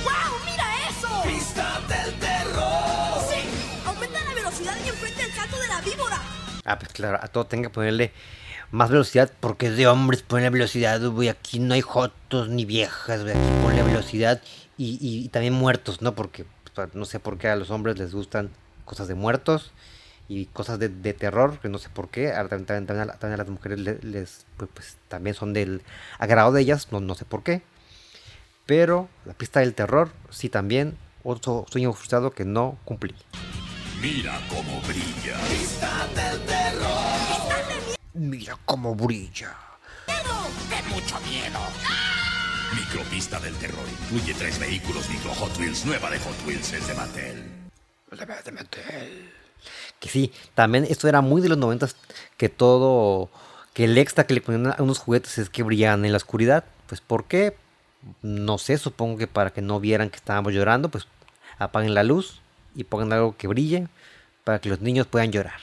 ¡Wow! 0.02 0.12
¡Mira 0.44 0.88
eso! 0.88 1.22
Pista 1.24 1.80
del 1.88 2.14
terror. 2.18 3.20
¡Sí! 3.28 3.38
¡Aumenta 3.86 4.24
la 4.24 4.34
velocidad 4.34 4.76
y 4.84 4.88
enfrenta 4.88 5.22
el 5.22 5.32
salto 5.32 5.60
de 5.60 5.68
la 5.68 5.80
víbora! 5.82 6.20
Ah, 6.64 6.78
pues 6.78 6.92
claro, 6.92 7.18
a 7.22 7.28
todo 7.28 7.46
tenga 7.46 7.68
que 7.68 7.74
ponerle 7.74 8.12
más 8.70 8.90
velocidad 8.90 9.30
porque 9.38 9.66
es 9.68 9.76
de 9.76 9.86
hombres 9.86 10.22
ponerle 10.22 10.50
velocidad, 10.50 11.00
güey. 11.00 11.28
Aquí 11.28 11.60
no 11.60 11.74
hay 11.74 11.80
jotos 11.80 12.48
ni 12.48 12.64
viejas, 12.64 13.22
güey. 13.22 13.36
Aquí 13.36 13.62
ponle 13.62 13.82
velocidad 13.84 14.40
y, 14.78 14.98
y- 15.00 15.24
y 15.24 15.28
también 15.28 15.52
muertos, 15.54 16.02
¿no? 16.02 16.14
Porque 16.14 16.44
pues, 16.74 16.94
no 16.94 17.04
sé 17.04 17.20
por 17.20 17.38
qué 17.38 17.48
a 17.48 17.56
los 17.56 17.70
hombres 17.70 17.98
les 17.98 18.12
gustan 18.14 18.50
cosas 18.84 19.08
de 19.08 19.14
muertos 19.14 19.70
y 20.28 20.46
cosas 20.46 20.78
de, 20.78 20.88
de 20.88 21.12
terror, 21.14 21.58
que 21.60 21.68
no 21.68 21.78
sé 21.78 21.88
por 21.90 22.08
qué. 22.08 22.32
Ahora 22.32 22.48
También, 22.48 22.66
también- 22.66 22.86
también 22.86 23.10
a, 23.10 23.12
también 23.18 23.34
a 23.40 23.44
las 23.44 23.48
mujeres 23.48 23.78
le- 23.80 23.98
les, 24.02 24.46
pues, 24.56 24.70
pues, 24.74 24.96
también 25.08 25.34
son 25.36 25.52
del 25.52 25.82
agrado 26.18 26.52
de 26.52 26.62
ellas, 26.62 26.88
no, 26.90 27.00
no 27.00 27.14
sé 27.14 27.24
por 27.24 27.42
qué. 27.42 27.62
Pero 28.66 29.08
la 29.26 29.34
pista 29.34 29.60
del 29.60 29.74
terror, 29.74 30.10
sí 30.30 30.48
también, 30.48 30.96
otro 31.22 31.66
sueño 31.70 31.92
frustrado 31.92 32.30
que 32.32 32.44
no 32.44 32.78
cumplí. 32.84 33.14
Mira 34.00 34.38
cómo 34.48 34.80
brilla. 34.82 35.38
Pista 35.48 36.06
del 36.14 36.40
terror. 36.40 37.96
Mira 38.14 38.58
cómo 38.64 38.94
brilla. 38.94 39.54
¡Qué 40.06 40.82
mucho 40.94 41.18
miedo! 41.20 41.58
Micropista 42.74 43.38
del 43.40 43.54
terror 43.56 43.84
incluye 44.02 44.34
tres 44.34 44.58
vehículos 44.58 45.08
micro 45.08 45.30
Hot 45.34 45.56
Wheels. 45.58 45.84
Nueva 45.86 46.10
de 46.10 46.18
Hot 46.18 46.46
Wheels 46.46 46.72
es 46.72 46.86
de 46.88 46.94
Mattel. 46.94 47.44
Que 50.00 50.08
sí, 50.08 50.32
también 50.54 50.84
esto 50.88 51.08
era 51.08 51.20
muy 51.20 51.40
de 51.40 51.48
los 51.48 51.58
noventas 51.58 51.96
que 52.36 52.48
todo, 52.48 53.30
que 53.72 53.84
el 53.84 53.96
extra 53.96 54.26
que 54.26 54.34
le 54.34 54.40
ponían 54.40 54.74
a 54.76 54.82
unos 54.82 54.98
juguetes 54.98 55.38
es 55.38 55.50
que 55.50 55.62
brillaban 55.62 56.04
en 56.04 56.12
la 56.12 56.16
oscuridad. 56.16 56.64
Pues 56.86 57.00
¿por 57.00 57.24
qué? 57.24 57.56
No 58.22 58.58
sé, 58.58 58.76
supongo 58.76 59.18
que 59.18 59.26
para 59.26 59.50
que 59.50 59.62
no 59.62 59.80
vieran 59.80 60.10
que 60.10 60.16
estábamos 60.16 60.52
llorando, 60.52 60.88
pues 60.90 61.06
apaguen 61.58 61.94
la 61.94 62.02
luz 62.02 62.40
y 62.74 62.84
pongan 62.84 63.12
algo 63.12 63.36
que 63.36 63.46
brille 63.46 63.88
para 64.42 64.58
que 64.58 64.68
los 64.68 64.80
niños 64.80 65.06
puedan 65.06 65.32
llorar 65.32 65.60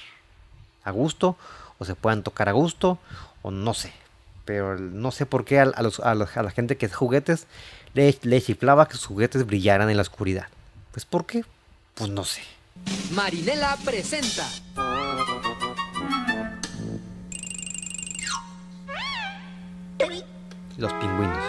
a 0.83 0.91
gusto 0.91 1.37
o 1.77 1.85
se 1.85 1.95
puedan 1.95 2.23
tocar 2.23 2.49
a 2.49 2.53
gusto 2.53 2.99
o 3.41 3.51
no 3.51 3.73
sé. 3.73 4.00
Pero 4.45 4.77
no 4.77 5.11
sé 5.11 5.25
por 5.25 5.45
qué 5.45 5.59
a, 5.59 5.63
a 5.63 5.81
los- 5.83 5.99
a 5.99 6.15
los- 6.15 6.35
a 6.37 6.43
la 6.43 6.51
gente 6.51 6.77
que 6.77 6.87
hace 6.87 6.95
juguetes 6.95 7.45
le, 7.93 8.17
le 8.23 8.41
chiflaba 8.41 8.87
que 8.87 8.95
sus 8.95 9.05
juguetes 9.05 9.45
brillaran 9.45 9.89
en 9.89 9.97
la 9.97 10.01
oscuridad. 10.01 10.47
Pues 10.91 11.05
¿por 11.05 11.25
qué? 11.25 11.43
Pues 11.95 12.09
no 12.09 12.23
sé. 12.23 12.41
Marinela 13.11 13.77
presenta. 13.85 14.45
Los 20.77 20.91
pingüinos. 20.93 21.43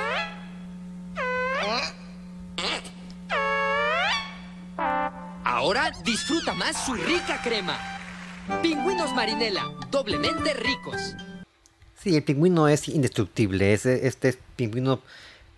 Ahora 5.44 5.90
disfruta 6.04 6.52
más 6.54 6.84
su 6.84 6.94
rica 6.94 7.40
crema. 7.42 7.76
Pingüinos 8.62 9.12
Marinela, 9.14 9.64
doblemente 9.90 10.54
ricos. 10.54 11.14
Sí, 12.02 12.16
el 12.16 12.22
pingüino 12.22 12.68
es 12.68 12.88
indestructible. 12.88 13.72
Este 13.72 14.28
es 14.28 14.38
pingüino. 14.56 15.00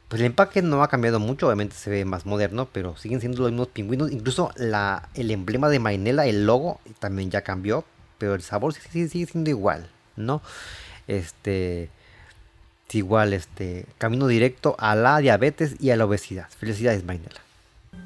Pues 0.09 0.21
el 0.21 0.27
empaque 0.27 0.61
no 0.63 0.83
ha 0.83 0.89
cambiado 0.89 1.19
mucho, 1.19 1.47
obviamente 1.47 1.75
se 1.75 1.91
ve 1.91 2.05
más 2.05 2.27
moderno, 2.27 2.69
pero 2.71 2.97
siguen 2.97 3.21
siendo 3.21 3.43
los 3.43 3.51
mismos 3.51 3.69
pingüinos. 3.69 4.13
Incluso 4.13 4.51
la, 4.57 5.09
el 5.15 5.31
emblema 5.31 5.69
de 5.71 5.79
Marinela, 5.79 6.27
el 6.27 6.45
logo, 6.47 6.81
también 6.99 7.31
ya 7.31 7.41
cambió, 7.43 7.85
pero 8.19 8.35
el 8.35 8.43
sabor 8.43 8.75
sí, 8.75 8.81
sí- 8.93 9.09
sigue 9.09 9.27
siendo 9.27 9.51
igual, 9.51 9.89
¿no? 10.17 10.43
Este. 11.09 11.85
es 12.89 12.95
igual, 12.95 13.33
este. 13.33 13.87
Camino 13.99 14.27
directo 14.27 14.77
a 14.79 14.95
la 14.95 15.19
diabetes 15.19 15.77
y 15.81 15.91
a 15.91 15.97
la 15.97 16.05
obesidad. 16.05 16.49
Felicidades, 16.59 17.05
Marinela. 17.05 17.41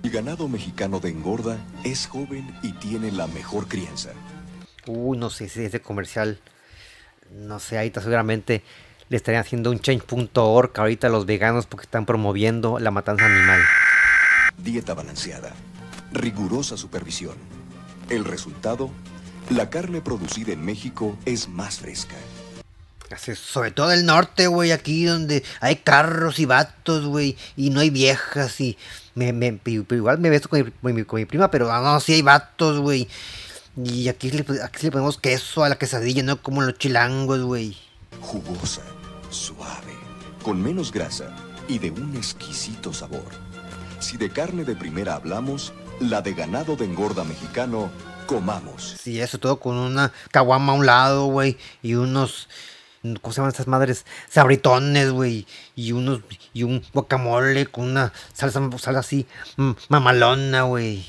El 0.04 0.10
ganado 0.10 0.48
mexicano 0.48 1.00
de 1.00 1.10
engorda 1.10 1.58
es 1.84 2.06
joven 2.06 2.54
y 2.62 2.72
tiene 2.74 3.10
la 3.10 3.26
mejor 3.26 3.66
crianza. 3.66 4.10
Uy, 4.86 5.18
no 5.18 5.28
sé 5.30 5.48
si 5.48 5.64
ese 5.64 5.80
comercial. 5.80 6.38
No 7.32 7.58
sé, 7.60 7.76
ahorita 7.78 8.00
seguramente 8.00 8.62
le 9.08 9.16
estarían 9.16 9.42
haciendo 9.42 9.70
un 9.70 9.80
change.org 9.80 10.70
ahorita 10.74 11.06
a 11.06 11.10
los 11.10 11.26
veganos 11.26 11.66
porque 11.66 11.84
están 11.84 12.06
promoviendo 12.06 12.78
la 12.78 12.90
matanza 12.90 13.26
animal. 13.26 13.60
Dieta 14.58 14.94
balanceada. 14.94 15.52
Rigurosa 16.12 16.76
supervisión. 16.76 17.36
El 18.10 18.24
resultado, 18.24 18.90
la 19.50 19.70
carne 19.70 20.00
producida 20.00 20.52
en 20.52 20.64
México 20.64 21.16
es 21.26 21.48
más 21.48 21.78
fresca. 21.78 22.16
Así, 23.10 23.34
sobre 23.34 23.70
todo 23.70 23.90
el 23.92 24.04
norte, 24.04 24.46
güey, 24.48 24.70
aquí 24.72 25.04
donde 25.06 25.42
hay 25.60 25.76
carros 25.76 26.38
y 26.38 26.44
vatos, 26.44 27.06
güey, 27.06 27.36
y 27.56 27.70
no 27.70 27.80
hay 27.80 27.88
viejas, 27.88 28.60
y 28.60 28.76
me, 29.14 29.28
igual 29.64 30.18
me 30.18 30.28
beso 30.28 30.50
con 30.50 30.62
mi, 30.62 30.70
con 30.70 30.94
mi- 30.94 31.04
con 31.04 31.18
mi 31.20 31.24
prima, 31.24 31.50
pero 31.50 31.72
ah, 31.72 31.80
no, 31.80 32.00
sí 32.00 32.12
hay 32.12 32.20
vatos, 32.22 32.80
güey. 32.80 33.08
Y 33.84 34.08
aquí 34.08 34.30
le, 34.30 34.44
aquí 34.62 34.86
le 34.86 34.90
ponemos 34.90 35.18
queso 35.18 35.62
a 35.62 35.68
la 35.68 35.78
quesadilla, 35.78 36.22
no 36.24 36.42
como 36.42 36.62
los 36.62 36.76
chilangos, 36.78 37.42
güey. 37.42 37.76
Jugosa, 38.20 38.82
suave, 39.30 39.94
con 40.42 40.60
menos 40.60 40.90
grasa 40.90 41.34
y 41.68 41.78
de 41.78 41.92
un 41.92 42.16
exquisito 42.16 42.92
sabor. 42.92 43.22
Si 44.00 44.16
de 44.16 44.30
carne 44.30 44.64
de 44.64 44.74
primera 44.74 45.14
hablamos, 45.14 45.72
la 46.00 46.22
de 46.22 46.34
ganado 46.34 46.74
de 46.74 46.86
engorda 46.86 47.22
mexicano, 47.22 47.90
comamos. 48.26 48.96
Sí, 49.00 49.20
eso 49.20 49.38
todo 49.38 49.60
con 49.60 49.76
una 49.76 50.12
caguama 50.32 50.72
a 50.72 50.76
un 50.76 50.86
lado, 50.86 51.26
güey, 51.26 51.56
y 51.80 51.94
unos, 51.94 52.48
¿cómo 53.20 53.32
se 53.32 53.36
llaman 53.36 53.50
estas 53.50 53.68
madres? 53.68 54.06
Sabritones, 54.28 55.12
güey, 55.12 55.46
y 55.76 55.92
unos, 55.92 56.22
y 56.52 56.64
un 56.64 56.82
guacamole 56.92 57.66
con 57.66 57.84
una 57.84 58.12
salsa, 58.32 58.60
salsa 58.78 59.00
así, 59.00 59.26
mm, 59.56 59.70
mamalona, 59.88 60.62
güey. 60.62 61.04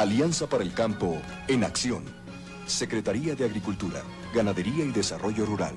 Alianza 0.00 0.48
para 0.48 0.64
el 0.64 0.72
Campo 0.72 1.20
en 1.46 1.62
acción. 1.62 2.02
Secretaría 2.64 3.34
de 3.34 3.44
Agricultura, 3.44 4.00
Ganadería 4.34 4.82
y 4.82 4.92
Desarrollo 4.92 5.44
Rural. 5.44 5.74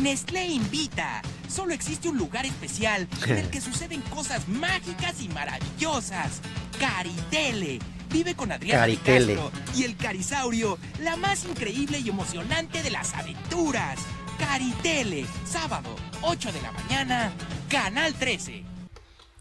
Nestlé 0.00 0.46
invita. 0.46 1.20
Solo 1.48 1.74
existe 1.74 2.08
un 2.08 2.16
lugar 2.16 2.46
especial 2.46 3.08
en 3.26 3.38
el 3.38 3.50
que 3.50 3.60
suceden 3.60 4.02
cosas 4.02 4.46
mágicas 4.46 5.20
y 5.20 5.28
maravillosas. 5.30 6.40
Caritele. 6.78 7.80
Vive 8.08 8.36
con 8.36 8.52
Adriana 8.52 8.86
de 8.86 8.96
Caritele. 8.96 9.34
Castro 9.34 9.52
y 9.74 9.82
el 9.82 9.96
Carisaurio, 9.96 10.78
la 11.02 11.16
más 11.16 11.44
increíble 11.44 11.98
y 11.98 12.08
emocionante 12.08 12.84
de 12.84 12.90
las 12.90 13.14
aventuras. 13.14 13.98
Caritele, 14.38 15.26
sábado, 15.44 15.96
8 16.22 16.52
de 16.52 16.62
la 16.62 16.70
mañana, 16.70 17.32
Canal 17.68 18.14
13. 18.14 18.69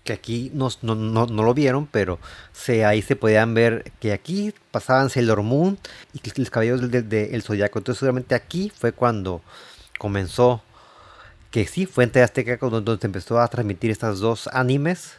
Que 0.09 0.13
aquí 0.13 0.51
no, 0.55 0.69
no, 0.81 0.95
no- 0.95 1.27
no 1.27 1.43
lo 1.43 1.53
vieron, 1.53 1.85
pero 1.85 2.17
se, 2.51 2.83
ahí 2.83 3.03
se 3.03 3.15
podían 3.15 3.53
ver 3.53 3.91
que 3.99 4.11
aquí 4.11 4.55
pasaban 4.71 5.11
Sailor 5.11 5.43
Moon 5.43 5.77
y 6.13 6.39
los 6.39 6.49
caballeros 6.49 6.81
del 6.81 6.89
del- 6.89 7.07
del 7.31 7.43
Zodiaco. 7.43 7.77
Entonces, 7.77 7.99
seguramente 7.99 8.33
aquí 8.33 8.71
fue 8.75 8.91
cuando 8.91 9.41
comenzó, 9.99 10.63
que 11.51 11.67
sí, 11.67 11.85
fue 11.85 12.05
en 12.05 12.23
Azteca 12.23 12.57
donde 12.57 12.97
se 12.97 13.05
empezó 13.05 13.39
a 13.39 13.47
transmitir 13.49 13.91
estas 13.91 14.19
dos 14.19 14.47
animes 14.51 15.13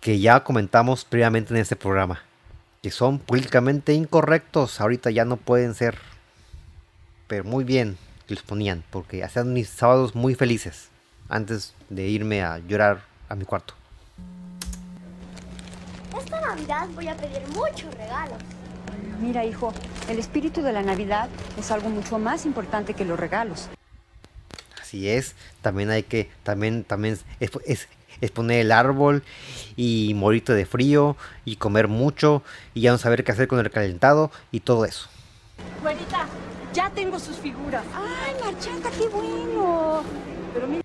que 0.00 0.20
ya 0.20 0.44
comentamos 0.44 1.04
previamente 1.04 1.52
en 1.52 1.60
este 1.60 1.74
programa, 1.74 2.22
que 2.82 2.92
son 2.92 3.18
políticamente 3.18 3.94
incorrectos, 3.94 4.80
ahorita 4.80 5.10
ya 5.10 5.24
no 5.24 5.38
pueden 5.38 5.74
ser, 5.74 5.98
pero 7.26 7.42
muy 7.42 7.64
bien 7.64 7.96
que 8.28 8.34
los 8.34 8.44
ponían, 8.44 8.84
porque 8.90 9.24
hacían 9.24 9.52
mis 9.52 9.68
sábados 9.70 10.14
muy 10.14 10.36
felices 10.36 10.88
antes 11.28 11.74
de 11.90 12.06
irme 12.06 12.42
a 12.44 12.58
llorar 12.58 13.02
a 13.28 13.34
mi 13.34 13.44
cuarto. 13.44 13.74
Esta 16.18 16.40
Navidad 16.40 16.88
voy 16.94 17.08
a 17.08 17.16
pedir 17.16 17.42
muchos 17.48 17.92
regalos. 17.94 18.38
Mira, 19.20 19.44
hijo, 19.44 19.72
el 20.08 20.18
espíritu 20.18 20.62
de 20.62 20.72
la 20.72 20.82
Navidad 20.82 21.28
es 21.58 21.70
algo 21.70 21.88
mucho 21.88 22.18
más 22.18 22.46
importante 22.46 22.94
que 22.94 23.04
los 23.04 23.18
regalos. 23.18 23.68
Así 24.80 25.08
es, 25.08 25.34
también 25.62 25.90
hay 25.90 26.02
que, 26.02 26.30
también, 26.42 26.84
también 26.84 27.18
es, 27.40 27.50
es, 27.64 27.88
es 28.20 28.30
poner 28.30 28.60
el 28.60 28.70
árbol 28.70 29.24
y 29.76 30.12
morirte 30.14 30.52
de 30.52 30.66
frío 30.66 31.16
y 31.44 31.56
comer 31.56 31.88
mucho 31.88 32.42
y 32.74 32.82
ya 32.82 32.92
no 32.92 32.98
saber 32.98 33.24
qué 33.24 33.32
hacer 33.32 33.48
con 33.48 33.58
el 33.58 33.70
calentado 33.70 34.30
y 34.52 34.60
todo 34.60 34.84
eso. 34.84 35.08
Güerita, 35.82 36.26
ya 36.72 36.90
tengo 36.90 37.18
sus 37.18 37.36
figuras. 37.36 37.84
Ay, 37.94 38.34
Marchanta, 38.40 38.90
qué 38.90 39.08
bueno. 39.08 40.04
Pero 40.52 40.66
mira... 40.68 40.82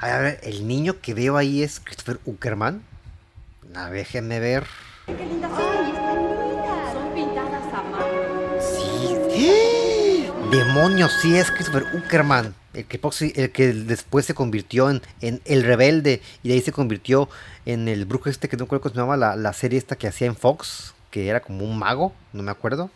A 0.00 0.18
ver, 0.18 0.40
el 0.42 0.66
niño 0.66 1.00
que 1.00 1.14
veo 1.14 1.36
ahí 1.36 1.62
es 1.62 1.80
Christopher 1.80 2.20
Uckerman. 2.24 2.89
A 3.74 3.88
déjenme 3.88 4.40
ver. 4.40 4.66
Qué 5.06 5.14
lindas 5.14 5.50
son. 5.52 5.86
están 5.86 6.18
lindas. 6.18 6.92
Son 6.92 7.14
pintadas 7.14 7.74
a 7.74 7.82
mano. 7.82 8.06
Sí. 9.30 10.28
Demonios, 10.50 11.12
sí 11.20 11.36
es 11.36 11.50
Christopher 11.50 11.84
Uckerman. 11.94 12.54
El 12.74 12.86
que, 12.86 13.00
el 13.36 13.50
que 13.52 13.72
después 13.72 14.26
se 14.26 14.34
convirtió 14.34 14.90
en, 14.90 15.02
en, 15.20 15.40
El 15.44 15.62
Rebelde. 15.62 16.20
Y 16.42 16.48
de 16.48 16.54
ahí 16.54 16.60
se 16.60 16.72
convirtió 16.72 17.28
en 17.64 17.86
el 17.88 18.06
brujo 18.06 18.28
este 18.28 18.48
que 18.48 18.56
no 18.56 18.64
recuerdo 18.64 18.82
cómo 18.82 18.94
se 18.94 19.00
llamaba 19.00 19.16
la, 19.16 19.36
la, 19.36 19.52
serie 19.52 19.78
esta 19.78 19.96
que 19.96 20.08
hacía 20.08 20.26
en 20.26 20.36
Fox. 20.36 20.94
Que 21.10 21.28
era 21.28 21.40
como 21.40 21.64
un 21.64 21.78
mago, 21.78 22.12
no 22.32 22.42
me 22.42 22.50
acuerdo. 22.50 22.90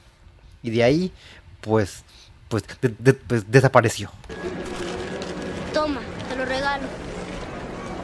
Y 0.62 0.70
de 0.70 0.82
ahí, 0.82 1.12
pues, 1.60 2.04
pues, 2.48 2.64
de, 2.80 2.94
de, 2.98 3.14
pues 3.14 3.50
desapareció. 3.50 4.10
Toma, 5.72 6.00
te 6.28 6.36
lo 6.36 6.44
regalo. 6.44 6.86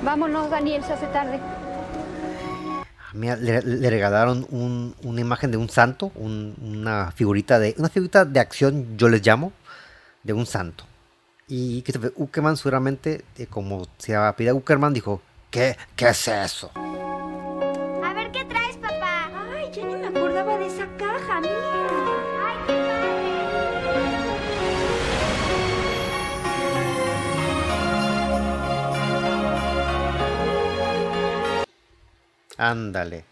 Vámonos, 0.02 0.50
Daniel, 0.50 0.84
se 0.84 0.92
hace 0.92 1.06
tarde. 1.06 1.40
Mira, 3.12 3.36
le, 3.36 3.62
le, 3.62 3.90
regalaron 3.90 4.46
un, 4.50 4.94
una 5.02 5.20
imagen 5.20 5.50
de 5.50 5.56
un 5.56 5.68
santo, 5.68 6.12
un, 6.14 6.54
una 6.62 7.10
figurita 7.12 7.58
de 7.58 7.74
una 7.78 7.88
figurita 7.88 8.24
de 8.24 8.40
acción, 8.40 8.96
yo 8.96 9.08
les 9.08 9.26
llamo, 9.26 9.52
de 10.22 10.32
un 10.32 10.46
santo. 10.46 10.84
Y 11.48 11.82
que 11.82 11.92
Uckerman 12.16 12.56
seguramente, 12.56 13.24
eh, 13.36 13.46
como 13.46 13.88
se 13.98 14.14
apellida 14.14 14.54
Uckerman, 14.54 14.94
dijo, 14.94 15.20
¿qué, 15.50 15.76
¿qué 15.96 16.08
es 16.08 16.28
eso? 16.28 16.70
Ándale. 32.60 33.24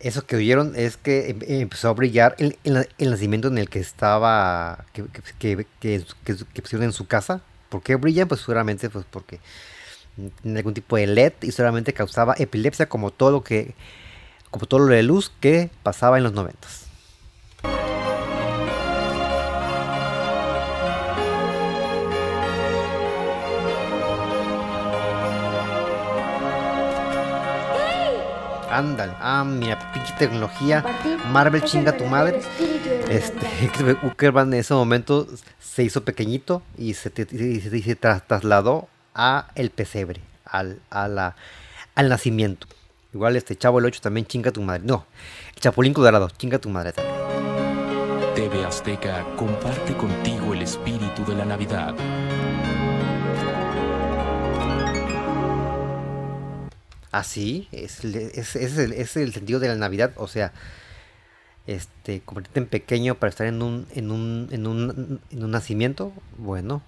Eso 0.00 0.26
que 0.26 0.36
oyeron 0.36 0.74
es 0.76 0.98
que 0.98 1.34
empezó 1.48 1.88
a 1.88 1.94
brillar 1.94 2.36
el, 2.38 2.58
nacimiento 2.98 3.48
en 3.48 3.56
el 3.56 3.70
que 3.70 3.78
estaba, 3.78 4.84
que, 4.92 5.04
que, 5.38 5.66
que, 5.80 6.04
que, 6.24 6.62
pusieron 6.62 6.84
en 6.84 6.92
su 6.92 7.06
casa. 7.06 7.40
¿Por 7.70 7.82
qué 7.82 7.96
brillan? 7.96 8.28
Pues 8.28 8.42
seguramente 8.42 8.90
pues 8.90 9.06
porque 9.10 9.40
tiene 10.42 10.58
algún 10.58 10.74
tipo 10.74 10.98
de 10.98 11.06
LED 11.06 11.32
y 11.40 11.52
seguramente 11.52 11.94
causaba 11.94 12.34
epilepsia 12.36 12.86
como 12.90 13.10
todo 13.10 13.30
lo 13.30 13.42
que, 13.42 13.74
como 14.50 14.66
todo 14.66 14.80
lo 14.80 14.86
de 14.88 15.02
luz 15.02 15.32
que 15.40 15.70
pasaba 15.82 16.18
en 16.18 16.24
los 16.24 16.34
noventas. 16.34 16.84
Ándale, 28.70 29.12
ah, 29.20 29.44
mira, 29.44 29.92
pinche 29.92 30.14
tecnología. 30.18 30.84
Marvel 31.32 31.62
chinga 31.62 31.96
tu 31.96 32.04
madre. 32.04 32.40
Este, 33.08 33.46
Uckerman 34.06 34.52
en 34.52 34.60
ese 34.60 34.74
momento 34.74 35.26
se 35.58 35.82
hizo 35.82 36.04
pequeñito 36.04 36.62
y 36.78 36.94
se, 36.94 37.12
y 37.32 37.60
se, 37.60 37.76
y 37.76 37.82
se 37.82 37.96
trasladó 37.96 38.88
a 39.14 39.48
el 39.54 39.70
pesebre, 39.70 40.20
al, 40.44 40.80
a 40.90 41.08
la, 41.08 41.36
al 41.94 42.08
nacimiento. 42.08 42.66
Igual 43.12 43.36
este 43.36 43.56
chavo 43.56 43.80
el 43.80 43.86
8 43.86 44.00
también 44.02 44.26
chinga 44.26 44.52
tu 44.52 44.62
madre. 44.62 44.82
No, 44.84 45.06
el 45.54 45.60
Chapulín 45.60 45.92
Colorado, 45.92 46.30
chinga 46.36 46.58
tu 46.58 46.68
madre 46.68 46.92
también. 46.92 47.16
TV 48.34 48.64
Azteca 48.64 49.26
comparte 49.36 49.96
contigo 49.96 50.54
el 50.54 50.62
espíritu 50.62 51.24
de 51.26 51.34
la 51.34 51.44
Navidad. 51.44 51.94
Así, 57.12 57.68
es, 57.72 58.04
es, 58.04 58.56
es, 58.56 58.78
el, 58.78 58.92
es, 58.92 59.16
el, 59.16 59.32
sentido 59.32 59.58
de 59.58 59.68
la 59.68 59.74
Navidad, 59.74 60.12
o 60.16 60.28
sea, 60.28 60.52
este, 61.66 62.20
convertirte 62.20 62.60
en 62.60 62.66
pequeño 62.66 63.16
para 63.16 63.30
estar 63.30 63.46
en 63.46 63.62
un, 63.62 63.86
en 63.94 64.10
un, 64.10 64.48
en 64.52 64.66
un, 64.66 65.20
en 65.30 65.44
un 65.44 65.50
nacimiento, 65.50 66.12
bueno, 66.38 66.82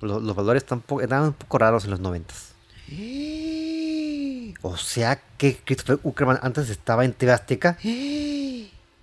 los, 0.00 0.22
los 0.22 0.34
valores 0.34 0.62
están 0.62 0.82
eran 1.02 1.22
un 1.24 1.32
poco 1.34 1.58
raros 1.58 1.84
en 1.84 1.90
los 1.90 2.00
noventas. 2.00 2.52
O 4.62 4.76
sea 4.76 5.20
que 5.38 5.56
Christopher 5.64 6.00
Uckerman 6.02 6.38
antes 6.42 6.68
estaba 6.70 7.04
en 7.04 7.12
TV 7.12 7.32
Azteca. 7.32 7.78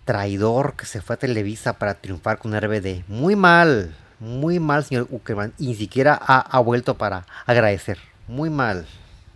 Traidor 0.06 0.76
que 0.76 0.86
se 0.86 1.02
fue 1.02 1.15
a 1.15 1.19
Televisa 1.19 1.73
para 1.73 1.95
triunfar 1.95 2.38
con 2.39 2.58
RBD. 2.60 3.04
Muy 3.08 3.36
mal, 3.36 3.95
muy 4.19 4.60
mal, 4.60 4.84
señor 4.84 5.08
Uckerman. 5.10 5.54
Y 5.58 5.67
ni 5.67 5.76
siquiera 5.76 6.19
ha, 6.19 6.39
ha 6.39 6.60
vuelto 6.60 6.97
para 6.97 7.26
agradecer. 7.45 7.97
Muy 8.28 8.50
mal. 8.50 8.86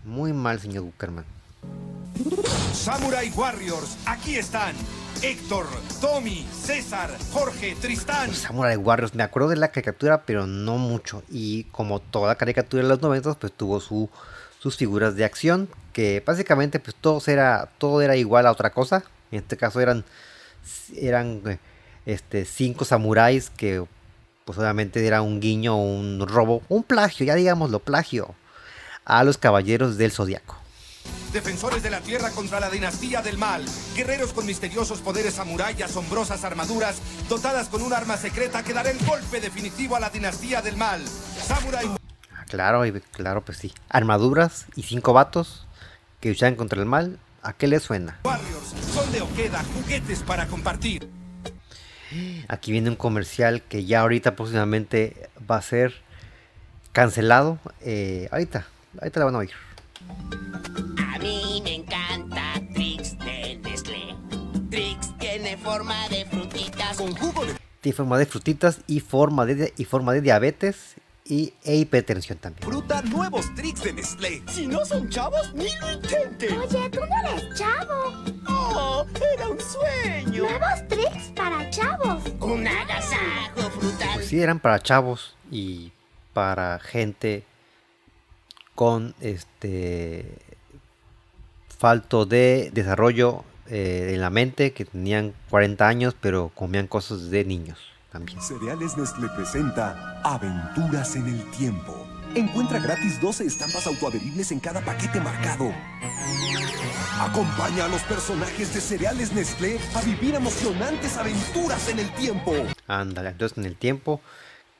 Muy 0.04 0.34
mal, 0.34 0.60
señor 0.60 0.84
Uckerman. 0.86 1.26
Samurai 2.74 3.32
Warriors, 3.36 3.98
aquí 4.06 4.36
están. 4.36 4.76
Héctor, 5.22 5.68
Tommy, 6.00 6.48
César, 6.52 7.12
Jorge, 7.32 7.76
Tristán. 7.80 8.30
Los 8.30 8.40
Samurai 8.40 8.76
Warriors, 8.78 9.14
me 9.14 9.22
acuerdo 9.22 9.50
de 9.50 9.58
la 9.58 9.68
caricatura, 9.68 10.24
pero 10.26 10.48
no 10.48 10.78
mucho. 10.78 11.22
Y 11.30 11.66
como 11.66 12.00
toda 12.00 12.36
caricatura 12.36 12.82
de 12.82 12.90
los 12.90 13.02
90, 13.02 13.36
pues 13.36 13.54
tuvo 13.54 13.80
su, 13.80 14.10
sus 14.58 14.76
figuras 14.76 15.16
de 15.16 15.26
acción. 15.26 15.70
Que 15.94 16.24
básicamente, 16.26 16.80
pues 16.80 16.96
todo 17.00 17.22
era, 17.28 17.70
todo 17.78 18.02
era 18.02 18.16
igual 18.16 18.48
a 18.48 18.52
otra 18.52 18.72
cosa. 18.72 19.04
En 19.32 19.40
este 19.40 19.58
caso 19.58 19.80
eran, 19.80 20.04
eran 20.96 21.60
este, 22.08 22.46
cinco 22.46 22.86
samuráis 22.86 23.52
que, 23.52 23.86
pues 24.46 24.58
obviamente 24.58 25.06
era 25.06 25.22
un 25.22 25.40
guiño, 25.40 25.78
un 25.78 26.26
robo, 26.28 26.64
un 26.70 26.82
plagio, 26.82 27.28
ya 27.28 27.36
digámoslo, 27.36 27.78
plagio 27.80 28.34
a 29.06 29.24
los 29.24 29.38
caballeros 29.38 29.98
del 29.98 30.12
zodiaco. 30.12 30.58
Defensores 31.34 31.82
de 31.82 31.90
la 31.90 32.02
tierra 32.02 32.30
contra 32.32 32.60
la 32.60 32.70
dinastía 32.70 33.22
del 33.22 33.38
mal. 33.38 33.66
Guerreros 33.96 34.34
con 34.34 34.46
misteriosos 34.46 35.00
poderes 35.00 35.36
samurái 35.36 35.76
y 35.80 35.82
asombrosas 35.82 36.44
armaduras, 36.44 37.02
dotadas 37.30 37.70
con 37.70 37.82
un 37.82 37.94
arma 37.94 38.18
secreta 38.18 38.64
que 38.64 38.74
dará 38.74 38.92
el 38.92 39.00
golpe 39.06 39.40
definitivo 39.40 39.96
a 39.96 40.00
la 40.00 40.10
dinastía 40.10 40.62
del 40.62 40.76
mal. 40.76 41.02
Samurai. 41.08 41.88
Claro, 42.50 42.84
claro, 43.12 43.46
pues 43.46 43.60
sí. 43.60 43.74
Armaduras 43.90 44.66
y 44.76 44.84
cinco 44.84 45.14
vatos 45.14 45.66
que 46.20 46.30
luchan 46.30 46.56
contra 46.56 46.80
el 46.80 46.86
mal. 46.86 47.18
¿A 47.44 47.54
qué 47.54 47.68
le 47.68 47.80
suena? 47.80 48.20
Warriors 48.24 48.74
son 48.94 49.12
de 49.12 49.22
juguetes 49.22 50.20
para 50.24 50.48
compartir. 50.48 51.10
Aquí 52.50 52.74
viene 52.74 52.90
un 52.90 52.98
comercial 52.98 53.62
que 53.62 53.86
ya 53.86 54.02
ahorita 54.02 54.36
próximamente 54.36 55.30
va 55.50 55.56
a 55.56 55.62
ser 55.62 55.94
cancelado. 56.92 57.58
Eh, 57.80 58.28
ahorita, 58.32 58.68
ahorita 59.00 59.20
la 59.20 59.26
van 59.26 59.36
a 59.36 59.38
oír. 59.40 59.52
A 60.98 61.20
mí 61.20 61.62
me 61.64 61.76
encanta 61.76 62.54
Trix 62.74 63.18
de 63.20 63.60
Nestlé. 63.64 64.16
Trix 64.70 65.18
tiene 65.20 65.58
forma 65.58 66.08
de 66.10 66.26
frutitas. 66.26 66.98
Con 66.98 67.16
jugo 67.16 67.46
de... 67.46 67.56
Tiene 67.82 67.96
forma 67.96 68.18
de 68.18 68.26
frutitas 68.26 68.82
y 68.88 69.00
forma 69.00 69.46
de, 69.46 69.74
y 69.78 69.86
forma 69.86 70.14
de 70.14 70.22
diabetes 70.22 70.96
y 71.26 71.54
e 71.64 71.76
hipertensión 71.76 72.38
también. 72.40 72.68
Fruta 72.68 73.02
nuevos 73.04 73.54
Trix 73.56 73.84
de 73.84 73.94
Nestlé. 73.94 74.44
Si 74.48 74.68
no 74.68 74.86
son 74.86 75.10
chavos, 75.10 75.54
ni 75.54 75.68
lo 75.80 75.92
intenten. 75.92 76.58
Oye, 76.60 76.90
tú 76.90 77.00
no 77.00 77.30
eres 77.30 77.58
chavo. 77.58 78.24
Oh, 78.48 79.06
era 79.34 79.48
un 79.48 79.60
sueño. 79.60 80.44
Nuevos 80.44 80.88
Trix 80.90 81.32
para 81.36 81.70
chavos. 81.70 82.24
Un 82.40 82.68
agasajo 82.68 83.70
frutal. 83.80 84.10
Pues 84.16 84.28
sí, 84.28 84.42
eran 84.42 84.60
para 84.60 84.80
chavos 84.80 85.36
y 85.50 85.92
para 86.34 86.80
gente 86.80 87.46
con 88.82 89.14
este 89.22 90.26
falto 91.78 92.26
de 92.26 92.72
desarrollo 92.74 93.44
eh, 93.68 94.14
en 94.16 94.22
la 94.22 94.32
mente 94.32 94.74
que 94.74 94.86
tenían 94.86 95.36
40 95.52 95.88
años 95.88 96.16
pero 96.20 96.50
comían 96.56 96.88
cosas 96.88 97.30
de 97.30 97.46
niños 97.46 97.78
también. 98.12 98.42
Cereales 98.42 98.98
Nestlé 98.98 99.28
presenta 99.36 100.20
Aventuras 100.24 101.16
en 101.16 101.28
el 101.28 101.52
Tiempo. 101.52 101.96
Encuentra 102.34 102.80
gratis 102.80 103.22
12 103.22 103.46
estampas 103.46 103.86
autoadheribles 103.86 104.52
en 104.52 104.60
cada 104.60 104.82
paquete 104.82 105.22
marcado. 105.22 105.72
Acompaña 107.20 107.86
a 107.86 107.88
los 107.88 108.02
personajes 108.02 108.74
de 108.74 108.82
cereales 108.82 109.32
Nestlé 109.32 109.78
a 109.94 110.02
vivir 110.02 110.34
emocionantes 110.34 111.18
aventuras 111.18 111.88
en 111.88 112.00
el 112.00 112.12
tiempo. 112.16 112.56
Ándale, 112.88 113.30
entonces 113.30 113.60
en 113.60 113.66
el 113.66 113.76
tiempo 113.76 114.22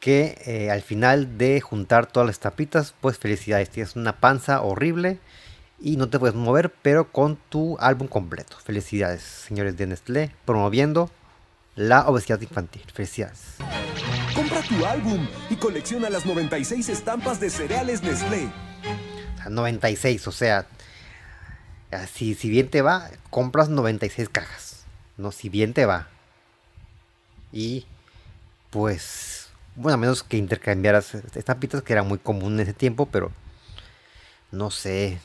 que 0.02 0.42
eh, 0.46 0.72
al 0.72 0.82
final 0.82 1.38
de 1.38 1.62
juntar 1.62 2.08
todas 2.08 2.26
las 2.28 2.40
tapitas, 2.40 2.94
pues 3.00 3.20
felicidades, 3.20 3.70
tienes 3.70 3.96
una 3.96 4.20
panza 4.20 4.62
horrible 4.64 5.20
y 5.80 5.96
no 5.96 6.10
te 6.10 6.20
puedes 6.20 6.36
mover, 6.36 6.74
pero 6.82 7.12
con 7.12 7.38
tu 7.50 7.78
álbum 7.80 8.08
completo. 8.08 8.58
Felicidades, 8.64 9.22
señores 9.22 9.78
de 9.78 9.86
Nestlé, 9.86 10.36
promoviendo 10.44 11.12
la 11.76 12.08
obesidad 12.08 12.42
infantil. 12.42 12.82
Felicidades. 12.92 13.58
Compra 14.34 14.62
tu 14.64 14.84
álbum 14.86 15.28
y 15.52 15.56
colecciona 15.56 16.10
las 16.10 16.26
96 16.26 16.90
estampas 16.90 17.40
de 17.40 17.52
cereales 17.52 18.02
Nestlé. 18.02 18.50
O 19.36 19.38
sea, 19.38 19.50
96, 19.50 20.28
o 20.28 20.32
sea, 20.32 20.66
si, 22.12 22.34
si 22.34 22.50
bien 22.50 22.70
te 22.70 22.82
va, 22.82 23.12
compras 23.30 23.70
96 23.70 24.30
cajas. 24.30 24.84
No, 25.18 25.32
si 25.32 25.50
bien 25.50 25.74
te 25.74 25.86
va. 25.86 26.08
Y 27.52 27.86
pues, 28.72 29.41
bueno, 29.76 29.96
a 29.96 29.98
menos 29.98 30.24
que 30.24 30.38
intercambiaras 30.38 31.16
estampitas, 31.36 31.82
que 31.82 31.94
era 31.94 32.04
muy 32.04 32.18
común 32.18 32.54
en 32.54 32.62
ese 32.62 32.74
tiempo, 32.74 33.06
pero 33.06 33.32
no 34.52 34.70
sé. 34.72 35.20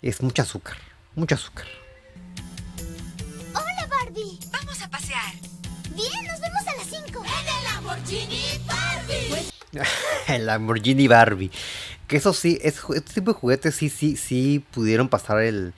Es 0.00 0.22
mucho 0.22 0.42
azúcar, 0.42 0.76
mucho 1.16 1.34
azúcar. 1.34 1.66
Hola, 3.52 3.86
Barbie. 3.88 4.38
Vamos 4.52 4.80
a 4.82 4.88
pasear. 4.88 5.34
Bien, 5.94 6.26
nos 6.26 6.40
vemos 6.40 6.66
a 6.66 6.76
las 6.76 6.86
5. 6.86 7.24
En 7.24 7.48
el 7.48 7.64
Lamborghini 7.64 8.42
Barbie. 8.66 9.50
el 10.28 10.46
Lamborghini 10.46 11.08
Barbie. 11.08 11.50
Que 12.06 12.18
eso 12.18 12.32
sí, 12.32 12.58
es, 12.62 12.80
este 12.94 13.14
tipo 13.14 13.32
de 13.32 13.38
juguetes 13.38 13.74
sí, 13.74 13.88
sí, 13.88 14.16
sí 14.16 14.64
pudieron 14.70 15.08
pasar 15.08 15.40
el. 15.40 15.74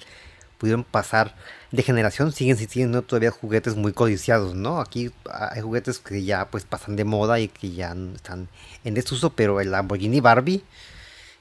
Pudieron 0.58 0.84
pasar 0.84 1.34
de 1.72 1.82
generación, 1.82 2.32
siguen 2.32 2.56
siendo 2.56 3.02
todavía 3.02 3.30
juguetes 3.30 3.76
muy 3.76 3.92
codiciados, 3.92 4.54
¿no? 4.54 4.80
Aquí 4.80 5.12
hay 5.24 5.60
juguetes 5.60 6.00
que 6.00 6.24
ya 6.24 6.50
pues 6.50 6.64
pasan 6.64 6.96
de 6.96 7.04
moda 7.04 7.38
y 7.38 7.48
que 7.48 7.70
ya 7.72 7.94
están 8.14 8.48
en 8.84 8.94
desuso, 8.94 9.30
pero 9.30 9.60
el 9.60 9.70
Lamborghini 9.70 10.20
Barbie, 10.20 10.64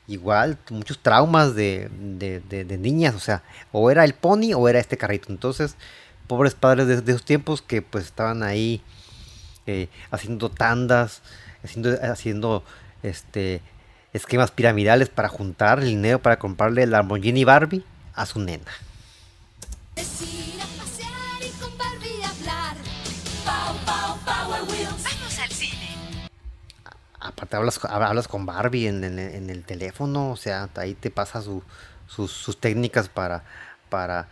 igual, 0.07 0.57
muchos 0.69 0.99
traumas 0.99 1.55
de, 1.55 1.89
de, 1.91 2.77
niñas, 2.77 3.15
o 3.15 3.19
sea, 3.19 3.43
o 3.71 3.89
era 3.89 4.05
el 4.05 4.13
pony 4.13 4.53
o 4.55 4.69
era 4.69 4.79
este 4.79 4.97
carrito. 4.97 5.31
Entonces, 5.31 5.75
pobres 6.27 6.53
padres 6.53 6.87
de, 6.87 7.01
de 7.01 7.11
esos 7.11 7.25
tiempos 7.25 7.61
que 7.61 7.81
pues 7.81 8.05
estaban 8.05 8.43
ahí 8.43 8.83
eh, 9.65 9.89
haciendo 10.11 10.49
tandas, 10.49 11.21
haciendo, 11.63 11.97
haciendo 12.03 12.63
este 13.03 13.61
esquemas 14.13 14.49
piramidales 14.49 15.09
para 15.09 15.29
juntar 15.29 15.79
el 15.79 15.85
dinero 15.85 16.19
para 16.19 16.39
comprarle 16.39 16.83
el 16.83 16.91
Lamborghini 16.91 17.43
Barbie 17.43 17.83
a 18.15 18.25
su 18.25 18.39
nena. 18.39 18.71
Ir 19.99 20.61
a 20.61 20.65
pasear 20.81 21.41
y 21.41 21.49
con 21.59 21.77
Barbie 21.77 22.23
hablar. 22.23 22.75
Pow, 23.45 23.75
pow, 23.85 24.17
Power 24.25 24.61
Wheels. 24.63 25.03
Vamos 25.03 25.39
al 25.39 25.49
cine. 25.49 25.89
Aparte 27.19 27.57
hablas, 27.57 27.79
hablas 27.83 28.27
con 28.29 28.45
Barbie 28.45 28.87
en, 28.87 29.03
en- 29.03 29.19
en 29.19 29.49
el 29.49 29.63
teléfono, 29.65 30.31
o 30.31 30.37
sea, 30.37 30.69
ahí 30.75 30.93
te 30.93 31.11
pasa 31.11 31.41
su- 31.41 31.63
sus, 32.07 32.31
sus 32.31 32.57
técnicas 32.61 33.09
para, 33.09 33.43
para, 33.89 34.27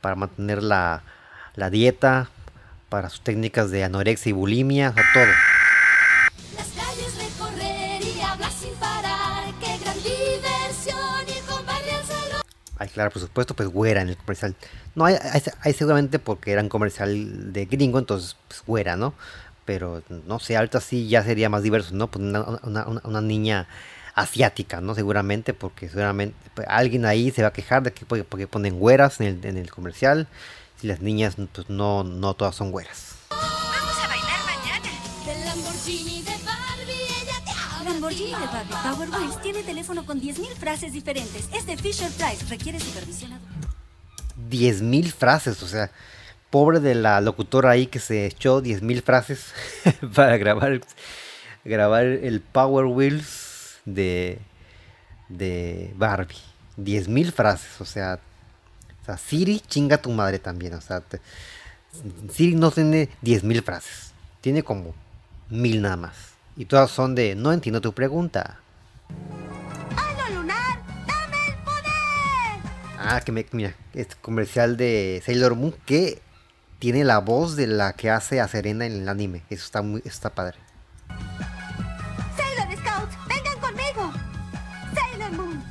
para 0.00 0.14
mantener 0.16 0.62
la, 0.62 1.02
la 1.54 1.68
dieta, 1.68 2.30
para 2.88 3.10
sus 3.10 3.20
técnicas 3.20 3.70
de 3.70 3.84
anorexia 3.84 4.30
y 4.30 4.32
bulimia, 4.32 4.88
o 4.90 4.94
sea, 4.94 5.04
todo. 5.12 5.32
Ay, 12.78 12.88
claro, 12.88 13.10
por 13.10 13.22
supuesto, 13.22 13.54
pues 13.54 13.68
güera 13.68 14.02
en 14.02 14.08
el 14.08 14.16
comercial. 14.16 14.54
No, 14.94 15.04
hay, 15.04 15.14
hay- 15.20 15.42
hay 15.60 15.72
seguramente 15.72 16.18
porque 16.18 16.50
era 16.52 16.62
un 16.62 16.68
comercial 16.68 17.52
de 17.52 17.66
gringo, 17.66 17.98
entonces 17.98 18.36
pues 18.48 18.62
güera, 18.66 18.96
¿no? 18.96 19.14
Pero 19.64 20.02
no 20.26 20.40
sé, 20.40 20.56
ahorita 20.56 20.80
sí 20.80 21.08
ya 21.08 21.22
sería 21.22 21.48
más 21.48 21.62
diverso, 21.62 21.94
¿no? 21.94 22.08
Pues 22.10 22.22
una, 22.24 22.42
una- 22.64 22.86
una- 23.04 23.20
niña 23.20 23.66
asiática, 24.14 24.80
¿no? 24.80 24.94
Seguramente, 24.94 25.54
porque 25.54 25.88
seguramente 25.88 26.36
pues, 26.54 26.66
alguien 26.68 27.06
ahí 27.06 27.30
se 27.30 27.42
va 27.42 27.48
a 27.48 27.52
quejar 27.52 27.82
de 27.82 27.92
que 27.92 28.04
porque, 28.04 28.24
porque 28.24 28.46
ponen 28.46 28.78
güeras 28.78 29.20
en 29.20 29.26
el, 29.28 29.44
en 29.46 29.56
el 29.56 29.70
comercial. 29.70 30.26
Si 30.80 30.86
las 30.88 31.00
niñas, 31.00 31.36
pues 31.52 31.70
no, 31.70 32.04
no 32.04 32.34
todas 32.34 32.54
son 32.56 32.70
güeras. 32.72 33.14
Vamos 33.30 33.96
a 34.04 34.08
bailar 34.08 34.40
mañana. 34.44 34.90
Del 35.26 35.44
Lamborghini 35.46 36.22
de 36.22 36.32
Barbie. 36.44 37.13
Lamborghini 37.84 38.30
de 38.30 38.46
Power 38.82 39.08
Wheels 39.10 39.40
tiene 39.42 39.62
teléfono 39.62 40.04
con 40.06 40.20
10.000 40.20 40.54
frases 40.56 40.92
diferentes. 40.92 41.48
Es 41.52 41.66
de 41.66 41.76
Fisher 41.76 42.10
Price. 42.12 42.44
Requiere 42.48 42.80
supervisión 42.80 43.32
adulta. 43.32 43.68
10.000 44.50 45.12
frases, 45.12 45.62
o 45.62 45.66
sea, 45.68 45.90
pobre 46.50 46.80
de 46.80 46.94
la 46.94 47.20
locutora 47.20 47.70
ahí 47.70 47.86
que 47.86 47.98
se 48.00 48.26
echó 48.26 48.62
10.000 48.62 49.02
frases 49.02 49.52
para 50.14 50.36
grabar, 50.36 50.80
grabar 51.64 52.04
el 52.04 52.40
Power 52.40 52.86
Wheels 52.86 53.76
de, 53.84 54.38
de 55.28 55.92
Barbie. 55.96 56.36
10.000 56.78 57.32
frases, 57.32 57.80
o 57.80 57.84
sea, 57.84 58.18
o 59.02 59.04
sea, 59.04 59.16
Siri 59.16 59.60
chinga 59.60 59.98
tu 59.98 60.10
madre 60.10 60.38
también, 60.40 60.74
o 60.74 60.80
sea, 60.80 61.00
te- 61.00 61.20
Siri 62.32 62.54
no 62.56 62.70
tiene 62.72 63.08
10.000 63.22 63.62
frases, 63.62 64.12
tiene 64.40 64.62
como 64.64 64.92
mil 65.50 65.80
nada 65.82 65.96
más. 65.96 66.33
Y 66.56 66.66
todas 66.66 66.90
son 66.90 67.16
de, 67.16 67.34
no 67.34 67.52
entiendo 67.52 67.80
tu 67.80 67.92
pregunta. 67.92 68.60
¡Halo 69.96 70.36
lunar! 70.36 70.78
¡Dame 71.04 71.48
el 71.48 71.54
poder! 71.64 72.70
Ah, 72.98 73.20
que 73.24 73.32
me, 73.32 73.44
mira, 73.50 73.74
este 73.92 74.14
comercial 74.20 74.76
de 74.76 75.20
Sailor 75.26 75.56
Moon 75.56 75.74
que 75.84 76.22
tiene 76.78 77.02
la 77.02 77.18
voz 77.18 77.56
de 77.56 77.66
la 77.66 77.94
que 77.94 78.08
hace 78.08 78.40
a 78.40 78.46
Serena 78.46 78.86
en 78.86 78.92
el 78.92 79.08
anime. 79.08 79.42
Eso 79.50 79.64
está 79.64 79.82
muy, 79.82 80.00
está 80.04 80.30
padre. 80.30 80.58
Sailor 82.36 82.76
Scouts, 82.78 83.16
vengan 83.28 83.58
conmigo. 83.58 84.12
Sailor 84.94 85.32
Moon. 85.32 85.64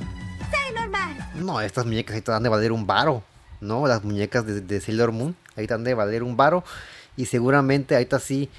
Sailor 0.50 0.88
Mars. 0.90 1.18
No, 1.36 1.62
estas 1.62 1.86
muñecas 1.86 2.14
ahí 2.14 2.20
te 2.20 2.30
dan 2.30 2.42
de 2.42 2.50
valer 2.50 2.72
un 2.72 2.86
varo. 2.86 3.22
¿No? 3.62 3.86
Las 3.86 4.04
muñecas 4.04 4.44
de, 4.44 4.60
de 4.60 4.80
Sailor 4.82 5.12
Moon. 5.12 5.34
Ahí 5.56 5.66
te 5.66 5.72
dan 5.72 5.84
de 5.84 5.94
valer 5.94 6.22
un 6.22 6.36
varo. 6.36 6.62
Y 7.16 7.24
seguramente 7.24 7.94
ahorita 7.94 8.20
sí. 8.20 8.50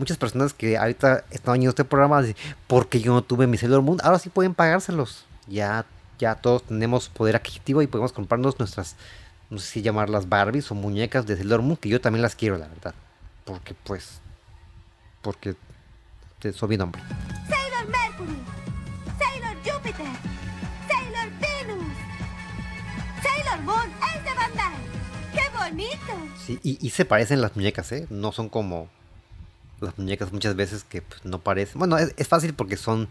Muchas 0.00 0.16
personas 0.16 0.54
que 0.54 0.78
ahorita 0.78 1.24
están 1.30 1.56
viendo 1.56 1.68
este 1.68 1.84
programa 1.84 2.22
dicen, 2.22 2.36
porque 2.66 3.00
yo 3.00 3.12
no 3.12 3.20
tuve 3.20 3.46
mi 3.46 3.58
Sailor 3.58 3.82
Moon, 3.82 3.98
ahora 4.02 4.18
sí 4.18 4.30
pueden 4.30 4.54
pagárselos. 4.54 5.26
Ya, 5.46 5.84
ya 6.18 6.36
todos 6.36 6.62
tenemos 6.62 7.10
poder 7.10 7.36
adquisitivo 7.36 7.82
y 7.82 7.86
podemos 7.86 8.10
comprarnos 8.10 8.58
nuestras, 8.58 8.96
no 9.50 9.58
sé 9.58 9.66
si 9.66 9.82
llamarlas 9.82 10.26
Barbies 10.26 10.70
o 10.70 10.74
muñecas 10.74 11.26
de 11.26 11.36
Sailor 11.36 11.60
Moon, 11.60 11.76
que 11.76 11.90
yo 11.90 12.00
también 12.00 12.22
las 12.22 12.34
quiero, 12.34 12.56
la 12.56 12.68
verdad. 12.68 12.94
Porque 13.44 13.74
pues, 13.74 14.22
porque 15.20 15.54
soy 16.54 16.68
bien 16.70 16.80
hombre. 16.80 17.02
Sailor 17.46 17.86
Mercury. 17.90 18.38
Sailor 19.18 19.56
Júpiter. 19.56 20.06
Sailor 20.88 21.30
Venus. 21.42 21.94
Sailor 23.22 23.60
Moon 23.64 23.90
es 24.16 24.24
de 24.24 24.34
Bandai. 24.34 24.76
¡Qué 25.34 25.58
bonito! 25.58 26.32
Sí, 26.42 26.58
y, 26.62 26.78
y 26.80 26.88
se 26.88 27.04
parecen 27.04 27.42
las 27.42 27.54
muñecas, 27.54 27.92
¿eh? 27.92 28.06
No 28.08 28.32
son 28.32 28.48
como 28.48 28.88
las 29.80 29.98
muñecas 29.98 30.32
muchas 30.32 30.56
veces 30.56 30.84
que 30.84 31.02
pues, 31.02 31.24
no 31.24 31.40
parecen. 31.40 31.78
Bueno, 31.78 31.98
es, 31.98 32.14
es 32.16 32.28
fácil 32.28 32.54
porque 32.54 32.76
son 32.76 33.08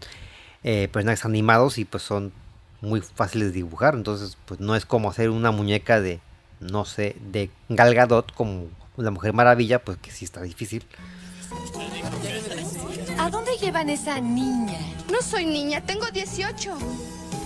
eh, 0.62 0.88
personajes 0.92 1.24
animados 1.24 1.78
y 1.78 1.84
pues 1.84 2.02
son 2.02 2.32
muy 2.80 3.00
fáciles 3.00 3.48
de 3.48 3.54
dibujar. 3.54 3.94
Entonces, 3.94 4.36
pues 4.46 4.60
no 4.60 4.76
es 4.76 4.86
como 4.86 5.10
hacer 5.10 5.30
una 5.30 5.50
muñeca 5.50 6.00
de, 6.00 6.20
no 6.60 6.84
sé, 6.84 7.16
de 7.20 7.50
Gal 7.68 7.94
Gadot 7.94 8.32
como 8.32 8.68
la 8.96 9.10
Mujer 9.10 9.32
Maravilla, 9.32 9.82
pues 9.82 9.98
que 9.98 10.10
sí 10.10 10.24
está 10.24 10.42
difícil. 10.42 10.84
¿A 13.18 13.30
dónde 13.30 13.52
llevan 13.60 13.90
esa 13.90 14.20
niña? 14.20 14.78
No 15.10 15.20
soy 15.22 15.46
niña, 15.46 15.80
tengo 15.82 16.06
18. 16.10 16.78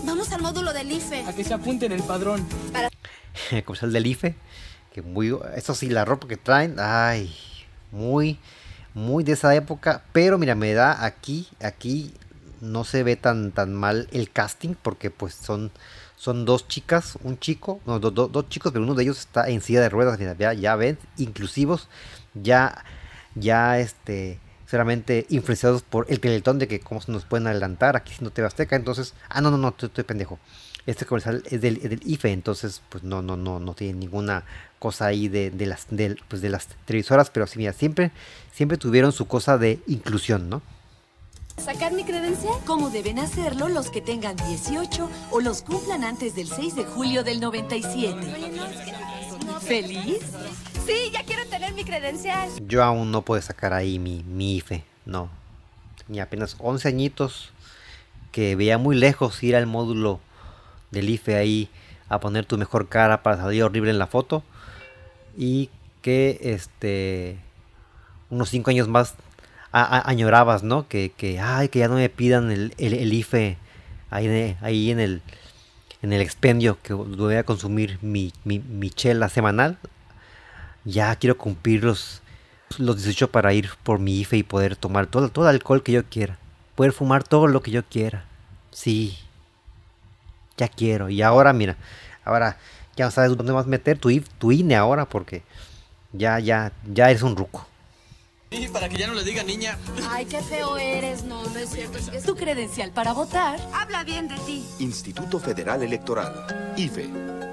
Vamos 0.04 0.32
al 0.32 0.42
módulo 0.42 0.72
del 0.72 0.92
IFE. 0.92 1.24
A 1.26 1.32
que 1.32 1.44
se 1.44 1.54
apunte 1.54 1.86
en 1.86 1.92
el 1.92 2.02
padrón. 2.02 2.46
Para... 2.72 2.90
el 3.50 3.64
comercial 3.64 3.92
del 3.92 4.06
IFE. 4.06 4.34
Que 4.92 5.02
muy. 5.02 5.36
Eso 5.56 5.74
sí, 5.74 5.88
la 5.88 6.04
ropa 6.04 6.28
que 6.28 6.36
traen. 6.36 6.76
Ay. 6.78 7.34
Muy. 7.90 8.38
Muy 8.94 9.24
de 9.24 9.32
esa 9.32 9.54
época. 9.54 10.02
Pero 10.12 10.38
mira, 10.38 10.54
me 10.54 10.72
da 10.74 11.04
aquí. 11.04 11.48
Aquí 11.62 12.14
no 12.60 12.84
se 12.84 13.02
ve 13.02 13.16
tan, 13.16 13.52
tan 13.52 13.74
mal 13.74 14.08
el 14.12 14.30
casting. 14.30 14.74
Porque 14.80 15.10
pues 15.10 15.34
son. 15.34 15.70
Son 16.16 16.46
dos 16.46 16.68
chicas, 16.68 17.18
un 17.22 17.38
chico, 17.38 17.80
no, 17.86 17.98
do- 17.98 18.10
do- 18.10 18.28
dos 18.28 18.48
chicos, 18.48 18.72
pero 18.72 18.82
uno 18.84 18.94
de 18.94 19.02
ellos 19.02 19.18
está 19.18 19.48
en 19.50 19.60
silla 19.60 19.82
de 19.82 19.90
ruedas, 19.90 20.18
ya, 20.38 20.52
ya 20.54 20.76
ven, 20.76 20.96
inclusivos, 21.18 21.88
ya, 22.34 22.82
ya, 23.34 23.78
este, 23.78 24.38
solamente 24.74 25.24
influenciados 25.28 25.82
por 25.82 26.04
el 26.08 26.18
teletón 26.18 26.58
de 26.58 26.66
que 26.66 26.80
cómo 26.80 27.00
se 27.00 27.12
nos 27.12 27.24
pueden 27.24 27.46
adelantar 27.46 27.94
aquí 27.94 28.12
siendo 28.12 28.32
TV 28.32 28.48
Azteca, 28.48 28.74
entonces, 28.74 29.14
ah, 29.28 29.40
no, 29.40 29.52
no, 29.52 29.56
no, 29.56 29.68
estoy, 29.68 29.86
estoy 29.86 30.02
pendejo, 30.02 30.40
este 30.84 31.06
comercial 31.06 31.44
es 31.46 31.60
del, 31.60 31.76
es 31.76 31.90
del 31.90 32.00
IFE, 32.04 32.32
entonces 32.32 32.82
pues 32.88 33.04
no, 33.04 33.22
no, 33.22 33.36
no, 33.36 33.60
no 33.60 33.74
tiene 33.74 34.00
ninguna 34.00 34.44
cosa 34.80 35.06
ahí 35.06 35.28
de, 35.28 35.52
de 35.52 35.66
las 35.66 35.86
de, 35.90 36.16
pues, 36.26 36.42
de 36.42 36.48
las 36.48 36.66
televisoras, 36.86 37.30
pero 37.30 37.46
sí, 37.46 37.56
mira, 37.56 37.72
siempre, 37.72 38.10
siempre 38.52 38.76
tuvieron 38.76 39.12
su 39.12 39.28
cosa 39.28 39.58
de 39.58 39.78
inclusión, 39.86 40.50
¿no? 40.50 40.60
¿Sacar 41.56 41.92
mi 41.92 42.02
credencial? 42.02 42.54
Como 42.66 42.90
deben 42.90 43.20
hacerlo 43.20 43.68
los 43.68 43.90
que 43.90 44.00
tengan 44.00 44.34
18 44.34 45.08
o 45.30 45.40
los 45.40 45.62
cumplan 45.62 46.02
antes 46.02 46.34
del 46.34 46.48
6 46.48 46.74
de 46.74 46.84
julio 46.84 47.22
del 47.22 47.38
97. 47.40 48.16
¿Feliz? 49.60 50.18
Sí, 50.86 51.10
ya 51.12 51.22
quiero 51.24 51.44
tener 51.46 51.72
mi 51.74 51.84
credencial. 51.84 52.48
Yo 52.66 52.82
aún 52.82 53.10
no 53.10 53.22
puedo 53.22 53.40
sacar 53.40 53.72
ahí 53.72 53.98
mi, 53.98 54.22
mi 54.24 54.56
IFE, 54.56 54.84
no. 55.06 55.30
Tenía 56.06 56.24
apenas 56.24 56.56
11 56.58 56.88
añitos 56.88 57.50
que 58.32 58.56
veía 58.56 58.78
muy 58.78 58.96
lejos 58.96 59.42
ir 59.42 59.56
al 59.56 59.66
módulo 59.66 60.20
del 60.90 61.08
IFE 61.08 61.36
ahí 61.36 61.68
a 62.08 62.20
poner 62.20 62.44
tu 62.44 62.58
mejor 62.58 62.88
cara 62.88 63.22
para 63.22 63.36
salir 63.38 63.62
horrible 63.62 63.90
en 63.90 63.98
la 63.98 64.06
foto. 64.06 64.42
Y 65.36 65.70
que 66.02 66.38
este 66.42 67.38
unos 68.30 68.50
5 68.50 68.70
años 68.70 68.88
más 68.88 69.14
añorabas, 69.72 70.62
¿no? 70.62 70.86
Que, 70.88 71.12
que, 71.16 71.40
ay, 71.40 71.68
que 71.68 71.78
ya 71.80 71.88
no 71.88 71.94
me 71.96 72.08
pidan 72.08 72.50
el, 72.52 72.74
el- 72.78 73.12
IFE 73.12 73.56
ahí, 74.10 74.56
ahí 74.60 74.90
en 74.90 75.00
el 75.00 75.22
en 76.02 76.12
el 76.12 76.20
expendio 76.20 76.78
que 76.82 76.92
voy 76.92 77.36
a 77.36 77.44
consumir 77.44 77.98
mi, 78.02 78.32
mi, 78.44 78.58
mi 78.58 78.90
chela 78.90 79.30
semanal. 79.30 79.78
Ya 80.84 81.14
quiero 81.16 81.38
cumplir 81.38 81.84
los, 81.84 82.22
los 82.78 82.96
18 82.96 83.30
para 83.30 83.52
ir 83.54 83.70
por 83.82 83.98
mi 83.98 84.20
IFE 84.20 84.38
y 84.38 84.42
poder 84.42 84.76
tomar 84.76 85.06
todo, 85.06 85.28
todo 85.28 85.48
el 85.48 85.56
alcohol 85.56 85.82
que 85.82 85.92
yo 85.92 86.04
quiera. 86.04 86.38
Poder 86.74 86.92
fumar 86.92 87.24
todo 87.24 87.46
lo 87.46 87.62
que 87.62 87.70
yo 87.70 87.82
quiera. 87.84 88.24
Sí. 88.70 89.18
Ya 90.56 90.68
quiero. 90.68 91.08
Y 91.08 91.22
ahora, 91.22 91.52
mira. 91.52 91.76
Ahora 92.24 92.58
ya 92.96 93.06
no 93.06 93.10
sabes 93.10 93.36
dónde 93.36 93.52
vas 93.52 93.66
a 93.66 93.68
meter 93.68 93.98
tu, 93.98 94.10
IF 94.10 94.28
tu 94.38 94.52
INE 94.52 94.76
ahora 94.76 95.04
porque 95.04 95.42
ya, 96.12 96.38
ya, 96.38 96.72
ya 96.92 97.10
eres 97.10 97.22
un 97.22 97.36
ruco. 97.36 97.66
Y 98.50 98.68
para 98.68 98.88
que 98.88 98.96
ya 98.96 99.08
no 99.08 99.14
le 99.14 99.24
diga 99.24 99.42
niña. 99.42 99.76
Ay, 100.08 100.26
qué 100.26 100.40
feo 100.40 100.76
eres. 100.76 101.24
No, 101.24 101.42
no 101.42 101.58
es 101.58 101.70
cierto. 101.70 101.98
Es 101.98 102.24
Tu 102.24 102.36
credencial 102.36 102.92
para 102.92 103.12
votar. 103.12 103.58
Habla 103.74 104.04
bien 104.04 104.28
de 104.28 104.36
ti. 104.36 104.64
Instituto 104.78 105.40
Federal 105.40 105.82
Electoral, 105.82 106.74
IFE. 106.76 107.43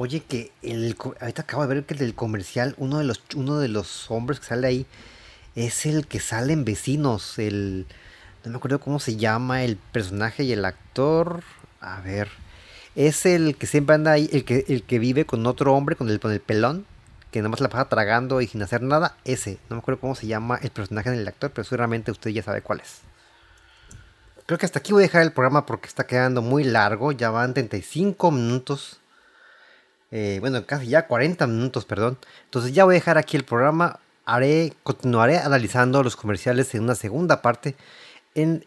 Oye, 0.00 0.20
que 0.20 0.52
el, 0.62 0.96
ahorita 1.20 1.42
acabo 1.42 1.66
de 1.66 1.74
ver 1.74 1.84
que 1.84 1.94
el 1.94 1.98
del 1.98 2.14
comercial, 2.14 2.76
uno 2.78 2.98
de 2.98 3.04
los, 3.04 3.20
uno 3.34 3.58
de 3.58 3.66
los 3.66 4.08
hombres 4.12 4.38
que 4.38 4.46
sale 4.46 4.68
ahí, 4.68 4.86
es 5.56 5.86
el 5.86 6.06
que 6.06 6.20
sale 6.20 6.52
en 6.52 6.64
Vecinos, 6.64 7.36
el, 7.40 7.84
no 8.44 8.52
me 8.52 8.56
acuerdo 8.58 8.78
cómo 8.78 9.00
se 9.00 9.16
llama 9.16 9.64
el 9.64 9.76
personaje 9.76 10.44
y 10.44 10.52
el 10.52 10.64
actor, 10.64 11.42
a 11.80 12.00
ver, 12.00 12.28
es 12.94 13.26
el 13.26 13.56
que 13.56 13.66
siempre 13.66 13.96
anda 13.96 14.12
ahí, 14.12 14.30
el 14.32 14.44
que, 14.44 14.64
el 14.68 14.84
que 14.84 15.00
vive 15.00 15.24
con 15.24 15.44
otro 15.48 15.74
hombre, 15.74 15.96
con 15.96 16.08
el, 16.08 16.20
con 16.20 16.30
el 16.30 16.40
pelón, 16.40 16.86
que 17.32 17.40
nada 17.40 17.48
más 17.48 17.60
la 17.60 17.68
pasa 17.68 17.88
tragando 17.88 18.40
y 18.40 18.46
sin 18.46 18.62
hacer 18.62 18.82
nada, 18.82 19.16
ese, 19.24 19.58
no 19.68 19.74
me 19.74 19.80
acuerdo 19.80 20.00
cómo 20.00 20.14
se 20.14 20.28
llama 20.28 20.60
el 20.62 20.70
personaje 20.70 21.10
del 21.10 21.26
actor, 21.26 21.50
pero 21.50 21.64
seguramente 21.64 22.12
usted 22.12 22.30
ya 22.30 22.44
sabe 22.44 22.62
cuál 22.62 22.78
es. 22.82 23.00
Creo 24.46 24.58
que 24.58 24.64
hasta 24.66 24.78
aquí 24.78 24.92
voy 24.92 25.02
a 25.02 25.06
dejar 25.06 25.22
el 25.22 25.32
programa 25.32 25.66
porque 25.66 25.88
está 25.88 26.06
quedando 26.06 26.40
muy 26.40 26.62
largo, 26.62 27.10
ya 27.10 27.30
van 27.30 27.52
35 27.52 28.30
minutos. 28.30 29.00
Eh, 30.10 30.38
bueno, 30.40 30.64
casi 30.66 30.86
ya 30.88 31.06
40 31.06 31.46
minutos, 31.46 31.84
perdón. 31.84 32.18
Entonces 32.44 32.72
ya 32.72 32.84
voy 32.84 32.94
a 32.94 32.98
dejar 33.00 33.18
aquí 33.18 33.36
el 33.36 33.44
programa. 33.44 34.00
Haré, 34.24 34.72
continuaré 34.82 35.38
analizando 35.38 36.02
los 36.02 36.16
comerciales 36.16 36.74
en 36.74 36.82
una 36.84 36.94
segunda 36.94 37.42
parte. 37.42 37.76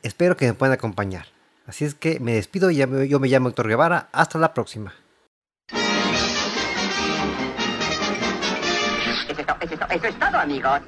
Espero 0.04 0.36
que 0.38 0.46
me 0.48 0.54
puedan 0.54 0.74
acompañar. 0.74 1.28
Así 1.68 1.86
es 1.86 1.96
que 1.96 2.20
me 2.20 2.34
despido. 2.34 2.70
Me- 2.88 3.08
yo 3.08 3.20
me 3.20 3.28
llamo 3.28 3.50
Héctor 3.50 3.68
Guevara. 3.68 4.10
Hasta 4.12 4.38
la 4.40 4.54
próxima. 4.54 4.94
Eso 9.90 10.08
es 10.08 10.20
todo, 10.20 10.38
amigos. 10.38 10.80